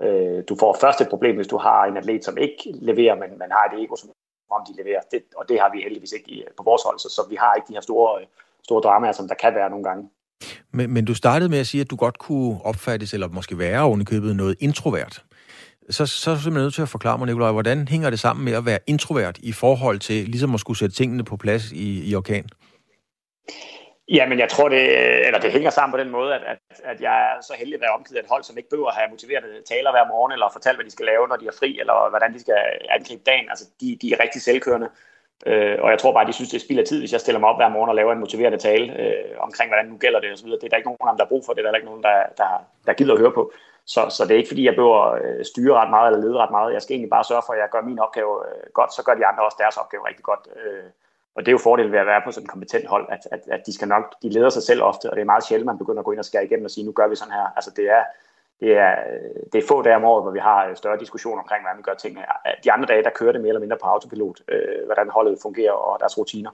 [0.04, 3.38] Øh, du får først et problem, hvis du har en atlet, som ikke leverer, men
[3.38, 4.10] man har et ego, som
[4.50, 5.00] om de leverer.
[5.10, 7.54] Det, og det har vi heldigvis ikke i, på vores hold, så, så vi har
[7.54, 8.26] ikke de her store, øh,
[8.64, 10.10] store dramaer, som der kan være nogle gange.
[10.72, 13.80] Men, men du startede med at sige, at du godt kunne opfattes, eller måske være
[13.80, 15.24] ovenikøbet noget introvert.
[15.90, 18.44] Så, så er du simpelthen nødt til at forklare mig, Nikolaj, hvordan hænger det sammen
[18.44, 22.10] med at være introvert i forhold til ligesom at skulle sætte tingene på plads i,
[22.10, 22.48] i orkan?
[24.08, 24.82] Ja, men jeg tror, det,
[25.26, 27.80] eller det hænger sammen på den måde, at, at, at jeg er så heldig at
[27.80, 30.48] være omgivet af et hold, som ikke behøver at have motiverende taler hver morgen, eller
[30.52, 32.58] fortælle, hvad de skal lave, når de er fri, eller hvordan de skal
[32.90, 33.46] angribe dagen.
[33.48, 34.88] Altså, de, de er rigtig selvkørende.
[35.46, 37.40] Øh, og jeg tror bare, de synes, det er spild af tid, hvis jeg stiller
[37.40, 40.32] mig op hver morgen og laver en motiverende tale øh, omkring, hvordan nu gælder det
[40.32, 40.48] osv.
[40.50, 41.64] Det er der ikke nogen af dem, der har brug for det.
[41.64, 42.50] Der er ikke nogen, der, der,
[42.86, 43.52] der gider at høre på.
[43.86, 46.50] Så, så det er ikke, fordi jeg behøver øh, styre ret meget eller lede ret
[46.50, 46.72] meget.
[46.72, 49.14] Jeg skal egentlig bare sørge for, at jeg gør min opgave øh, godt, så gør
[49.14, 50.44] de andre også deres opgave rigtig godt.
[50.56, 50.88] Øh,
[51.34, 53.40] og det er jo fordelen ved at være på sådan et kompetent hold, at, at,
[53.50, 55.78] at de skal nok, de leder sig selv ofte, og det er meget sjældent, man
[55.78, 57.46] begynder at gå ind og skære igennem og sige, nu gør vi sådan her.
[57.56, 58.02] Altså det er,
[58.60, 58.94] det er,
[59.52, 61.94] det er få dage om året, hvor vi har større diskussioner omkring, hvordan vi gør
[61.94, 62.24] tingene.
[62.64, 65.72] De andre dage, der kører det mere eller mindre på autopilot, øh, hvordan holdet fungerer
[65.72, 66.50] og deres rutiner.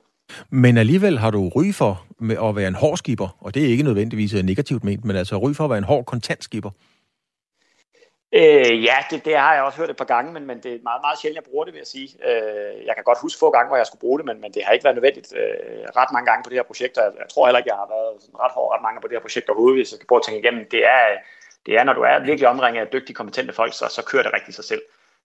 [0.50, 3.68] Men alligevel har du ry for med at være en hård skipper, og det er
[3.68, 6.70] ikke nødvendigvis negativt ment, men altså ry for at være en hård kontantskipper.
[8.32, 10.88] Øh, ja, det, det har jeg også hørt et par gange, men, men det er
[10.90, 12.08] meget, meget sjældent, jeg bruger det, vil jeg sige.
[12.28, 14.64] Øh, jeg kan godt huske få gange, hvor jeg skulle bruge det, men, men det
[14.64, 17.28] har ikke været nødvendigt øh, ret mange gange på det her projekt, og jeg, jeg
[17.32, 19.48] tror heller ikke, jeg har været sådan ret hård ret mange på det her projekt
[19.48, 20.64] overhovedet, hvis jeg skal prøve at tænke igennem.
[20.74, 21.04] Det er,
[21.66, 24.32] det er, når du er virkelig omringet af dygtige, kompetente folk, så, så kører det
[24.32, 24.82] rigtig sig selv.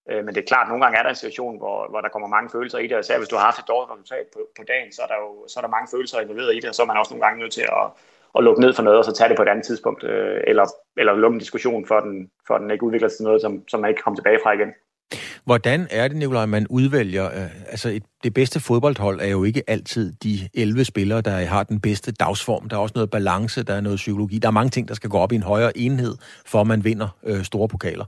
[0.10, 2.10] Øh, men det er klart, at nogle gange er der en situation, hvor, hvor der
[2.10, 4.40] kommer mange følelser i det, og især hvis du har haft et dårligt resultat på,
[4.58, 6.76] på dagen, så er, der jo så er der mange følelser involveret i det, og
[6.76, 7.86] så er man også nogle gange nødt til at,
[8.38, 10.66] at lukke ned for noget, og så tage det på et andet tidspunkt, øh, eller,
[10.98, 13.80] eller lukke en diskussion, for den, for den ikke udvikler sig til noget, som, som
[13.80, 14.74] man ikke kommer tilbage fra igen.
[15.45, 17.26] Hvordan er det, Nikolaj, man udvælger?
[17.26, 21.64] Øh, altså, et, det bedste fodboldhold er jo ikke altid de 11 spillere, der har
[21.64, 22.70] den bedste dagsform.
[22.70, 24.38] Der er også noget balance, der er noget psykologi.
[24.38, 26.84] Der er mange ting, der skal gå op i en højere enhed, for at man
[26.84, 28.06] vinder øh, store pokaler.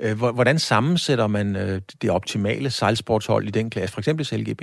[0.00, 4.62] Øh, hvordan sammensætter man øh, det optimale sejlsportshold i den klasse, for eksempel CLGB?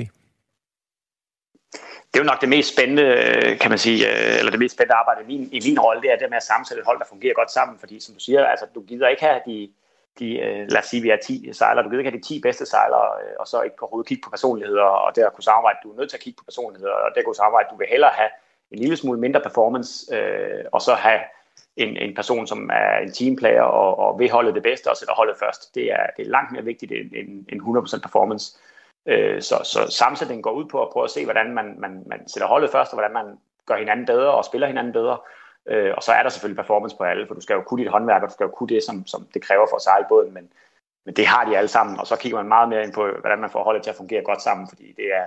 [2.14, 4.76] det er jo nok det mest spændende, øh, kan man sige, øh, eller det mest
[4.76, 7.00] spændende arbejde i min, i min rolle, det er det med at sammensætte et hold,
[7.00, 9.70] der fungerer godt sammen, fordi som du siger, altså du gider ikke have de,
[10.20, 12.42] de øh, lad os sige, vi er 10 sejlere, du kan ikke have de 10
[12.42, 15.92] bedste sejlere, øh, og så ikke overhovedet kigge på personligheder, og der kunne samarbejde, du
[15.92, 18.30] er nødt til at kigge på personligheder, og der kunne samarbejde, du vil hellere have
[18.72, 21.20] en lille smule mindre performance, øh, og så have
[21.78, 25.14] en, en person, som er en teamplayer og, og vil holde det bedste og sætter
[25.14, 25.76] holdet først.
[25.76, 27.62] Det er, det er langt mere vigtigt end, end, end
[27.98, 28.58] 100% performance.
[29.06, 32.28] Øh, så, så sammensætningen går ud på at prøve at se, hvordan man, man, man
[32.28, 35.18] sætter holdet først, og hvordan man gør hinanden bedre og spiller hinanden bedre.
[35.70, 37.92] Øh, og så er der selvfølgelig performance på alle, for du skal jo kunne dit
[37.92, 40.34] håndværk, og du skal jo kunne det, som, som det kræver for at sejle båden,
[40.34, 40.50] men,
[41.06, 43.40] men det har de alle sammen, og så kigger man meget mere ind på, hvordan
[43.40, 45.26] man får holdet til at fungere godt sammen, fordi det er,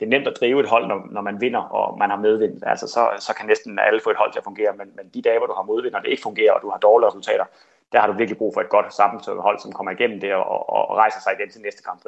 [0.00, 2.62] det er nemt at drive et hold, når, når man vinder, og man har medvind.
[2.66, 5.22] Altså, så, så kan næsten alle få et hold til at fungere, men, men de
[5.22, 7.44] dage, hvor du har modvind, og det ikke fungerer, og du har dårlige resultater,
[7.92, 10.70] der har du virkelig brug for et godt sammensat hold, som kommer igennem det og,
[10.70, 12.02] og rejser sig igen til næste kamp.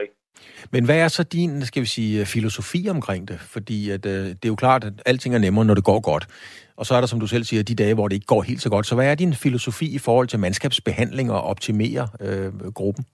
[0.71, 3.41] Men hvad er så din, skal vi sige, filosofi omkring det?
[3.41, 6.27] Fordi at, øh, det er jo klart, at alting er nemmere, når det går godt.
[6.77, 8.63] Og så er der, som du selv siger, de dage, hvor det ikke går helt
[8.63, 8.87] så godt.
[8.87, 13.05] Så hvad er din filosofi i forhold til mandskabsbehandling og optimere øh, gruppen?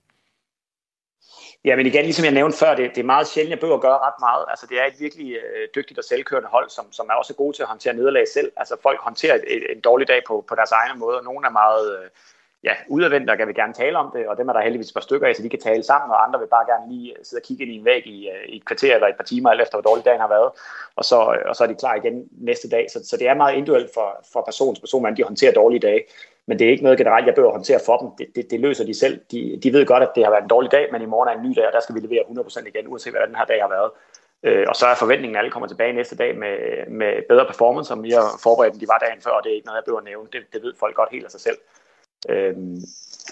[1.64, 3.82] Ja, men igen, ligesom jeg nævnte før, det, det er meget sjældent, jeg behøver at
[3.82, 4.44] gøre ret meget.
[4.48, 7.56] Altså, det er et virkelig øh, dygtigt og selvkørende hold, som, som er også gode
[7.56, 8.52] til at håndtere nederlag selv.
[8.56, 11.46] Altså, folk håndterer et, et, en dårlig dag på, på deres egne måde, og nogle
[11.46, 11.98] er meget...
[11.98, 12.08] Øh,
[12.66, 15.00] ja, udadvendt, der vil gerne tale om det, og dem er der heldigvis et par
[15.00, 17.40] stykker af, så de kan tale sammen, og andre vil bare gerne lige øh, sidde
[17.40, 19.50] og kigge ind i en væg i, øh, i et kvarter eller et par timer,
[19.50, 20.50] alt efter hvor dårlig dagen har været,
[20.96, 22.86] og så, øh, og så er de klar igen næste dag.
[22.92, 25.80] Så, så det er meget individuelt for, for person til person, hvordan de håndterer dårlige
[25.88, 26.02] dage.
[26.48, 28.08] Men det er ikke noget generelt, jeg bør håndtere for dem.
[28.18, 29.20] Det, det, det løser de selv.
[29.30, 31.32] De, de ved godt, at det har været en dårlig dag, men i morgen er
[31.32, 33.60] en ny dag, og der skal vi levere 100% igen, uanset hvad den her dag
[33.60, 33.90] har været.
[34.42, 36.56] Øh, og så er forventningen, at alle kommer tilbage næste dag med,
[36.88, 39.66] med bedre performance, og mere forberedt, end de var dagen før, og det er ikke
[39.66, 40.28] noget, jeg bør nævne.
[40.32, 41.58] Det, det ved folk godt helt af sig selv.
[42.28, 42.76] Øhm,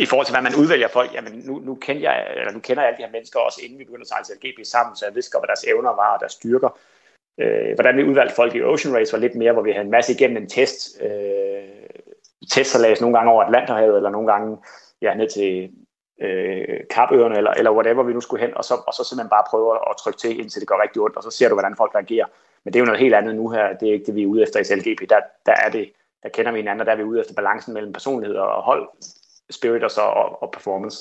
[0.00, 2.82] I forhold til, hvad man udvælger folk, jamen nu, nu, kender jeg, eller nu kender
[2.82, 5.06] jeg alle de her mennesker også, inden vi begynder at sejle til LGP sammen, så
[5.06, 6.78] jeg vidste godt, hvad deres evner var og deres styrker.
[7.38, 9.90] Øh, hvordan vi udvalgte folk i Ocean Race var lidt mere, hvor vi havde en
[9.90, 11.02] masse igennem en test.
[11.02, 11.44] Øh,
[12.52, 14.58] testsalas nogle gange over Atlanterhavet, eller nogle gange
[15.02, 15.70] ja, ned til
[16.20, 19.44] øh, Kapøerne, eller, eller whatever vi nu skulle hen, og så, og så simpelthen bare
[19.50, 21.94] prøve at trykke til, indtil det går rigtig ondt, og så ser du, hvordan folk
[21.94, 22.26] reagerer.
[22.64, 24.26] Men det er jo noget helt andet nu her, det er ikke det, vi er
[24.26, 25.10] ude efter i LGP.
[25.10, 25.92] Der, der er det
[26.24, 28.88] der kender vi hinanden, og der er vi ude efter balancen mellem personlighed og hold,
[29.50, 30.98] spirit og, så, og, og performance.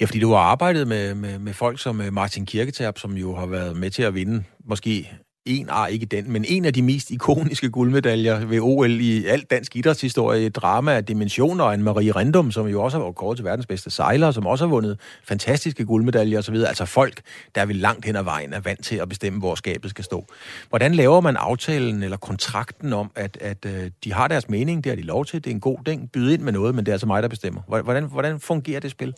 [0.00, 3.34] Ja, fordi du har arbejdet med, med, med folk som øh, Martin Kirketab, som jo
[3.34, 5.12] har været med til at vinde måske
[5.46, 9.50] en, ah, ikke den, men en af de mest ikoniske guldmedaljer ved OL i alt
[9.50, 13.44] dansk idrætshistorie, et drama af dimensioner, en Marie Rendum, som jo også har været til
[13.44, 17.20] verdens bedste sejler, som også har vundet fantastiske guldmedaljer osv., altså folk,
[17.54, 20.26] der vil langt hen ad vejen er vant til at bestemme, hvor skabet skal stå.
[20.68, 24.90] Hvordan laver man aftalen eller kontrakten om, at, at øh, de har deres mening, det
[24.90, 26.92] har de lov til, det er en god ting, byde ind med noget, men det
[26.92, 27.60] er altså mig, der bestemmer.
[27.82, 29.14] Hvordan, hvordan fungerer det spil?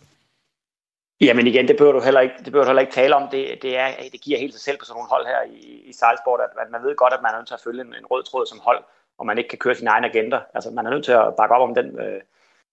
[1.21, 3.29] Jamen igen, det behøver du heller ikke, det behøver du heller ikke tale om.
[3.29, 5.93] Det, det, er, det giver helt sig selv på sådan nogle hold her i, i
[5.93, 8.07] Salzburg, at, at man ved godt, at man er nødt til at følge en, en
[8.07, 8.85] rød tråd som hold,
[9.19, 10.39] og man ikke kan køre sin egen agenda.
[10.55, 12.21] Altså man er nødt til at bakke op om den, øh,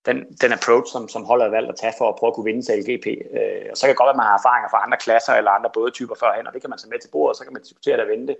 [0.05, 2.49] den, den approach, som, som holdet har valgt at tage for at prøve at kunne
[2.51, 3.07] vinde til LGP.
[3.37, 5.51] Øh, og så kan det godt være, at man har erfaringer fra andre klasser eller
[5.51, 7.61] andre bådetyper førhen, og det kan man tage med til bordet, og så kan man
[7.61, 8.37] diskutere det og vinde det.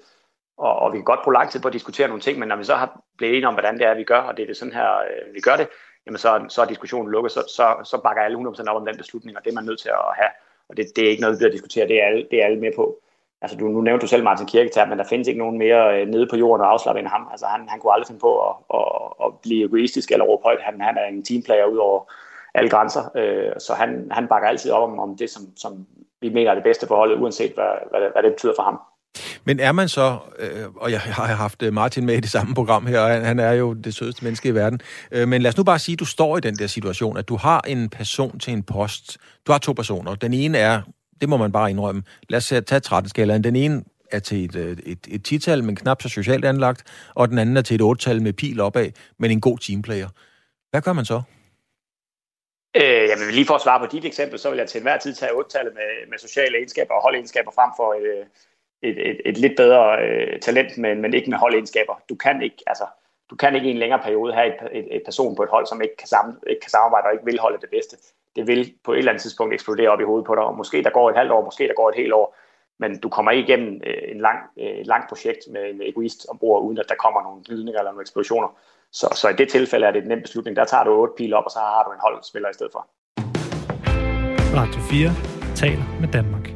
[0.58, 2.56] Og, og vi kan godt bruge lang tid på at diskutere nogle ting, men når
[2.56, 4.58] vi så har blevet enige om, hvordan det er, vi gør, og det er det
[4.58, 5.68] sådan her, øh, vi gør det,
[6.06, 8.98] jamen så, så er diskussionen lukket, så, så, så bakker alle 100% op om den
[8.98, 10.32] beslutning, og det er man nødt til at have.
[10.70, 12.60] Og det, det er ikke noget, vi bliver diskuteret, det er alle, det er alle
[12.60, 13.00] med på.
[13.42, 16.08] Altså, du, nu nævnte du selv Martin Kirketær, men der findes ikke nogen mere øh,
[16.08, 17.28] nede på jorden og afslappe end ham.
[17.32, 20.62] Altså, han, han kunne aldrig finde på at, at, at blive egoistisk eller råbe højt.
[20.62, 22.12] Han, han er en teamplayer ud over
[22.54, 25.88] alle grænser, øh, så han, han bakker altid op om, om det, som, som
[26.22, 28.80] vi mener er det bedste for holdet, uanset hvad, hvad, hvad det betyder for ham.
[29.46, 32.56] Men er man så, øh, og jeg har haft øh, Martin med i det samme
[32.56, 34.80] program her, og han, han er jo det sødeste menneske i verden,
[35.12, 37.28] øh, men lad os nu bare sige, at du står i den der situation, at
[37.30, 39.18] du har en person til en post.
[39.48, 40.16] Du har to personer.
[40.16, 40.82] Den ene er,
[41.22, 43.44] det må man bare indrømme, lad os tage 13-skalaen.
[43.44, 46.84] Den ene er til et, et, et, et tital, men knap så socialt anlagt,
[47.16, 50.10] og den anden er til et 8-tal med pil opad, men en god teamplayer.
[50.72, 51.22] Hvad gør man så?
[52.76, 54.98] Øh, jeg vil lige for at svare på dit eksempel, så vil jeg til enhver
[54.98, 58.28] tid tage 8-tallet med, med sociale egenskaber og holdegenskaber frem for et,
[58.84, 62.02] et, et, et lidt bedre øh, talent, men, men ikke med holdegenskaber.
[62.10, 62.86] Du kan ikke, altså,
[63.30, 65.66] du kan ikke i en længere periode have et, et, et person på et hold,
[65.68, 67.98] som ikke kan, sammen, ikke kan samarbejde og ikke vil holde det bedste.
[68.36, 70.84] Det vil på et eller andet tidspunkt eksplodere op i hovedet på dig, og måske
[70.84, 72.36] der går et halvt år, måske der går et helt år,
[72.80, 76.26] men du kommer ikke igennem øh, en lang, øh, et langt projekt med en egoist
[76.30, 78.50] ombord, uden at der kommer nogle glidninger eller nogle eksplosioner.
[78.92, 80.58] Så, så i det tilfælde er det en nem beslutning.
[80.58, 82.88] Der tager du otte pile op, og så har du en holdspiller i stedet for.
[84.60, 85.10] Radio 4
[85.56, 86.53] taler med Danmark.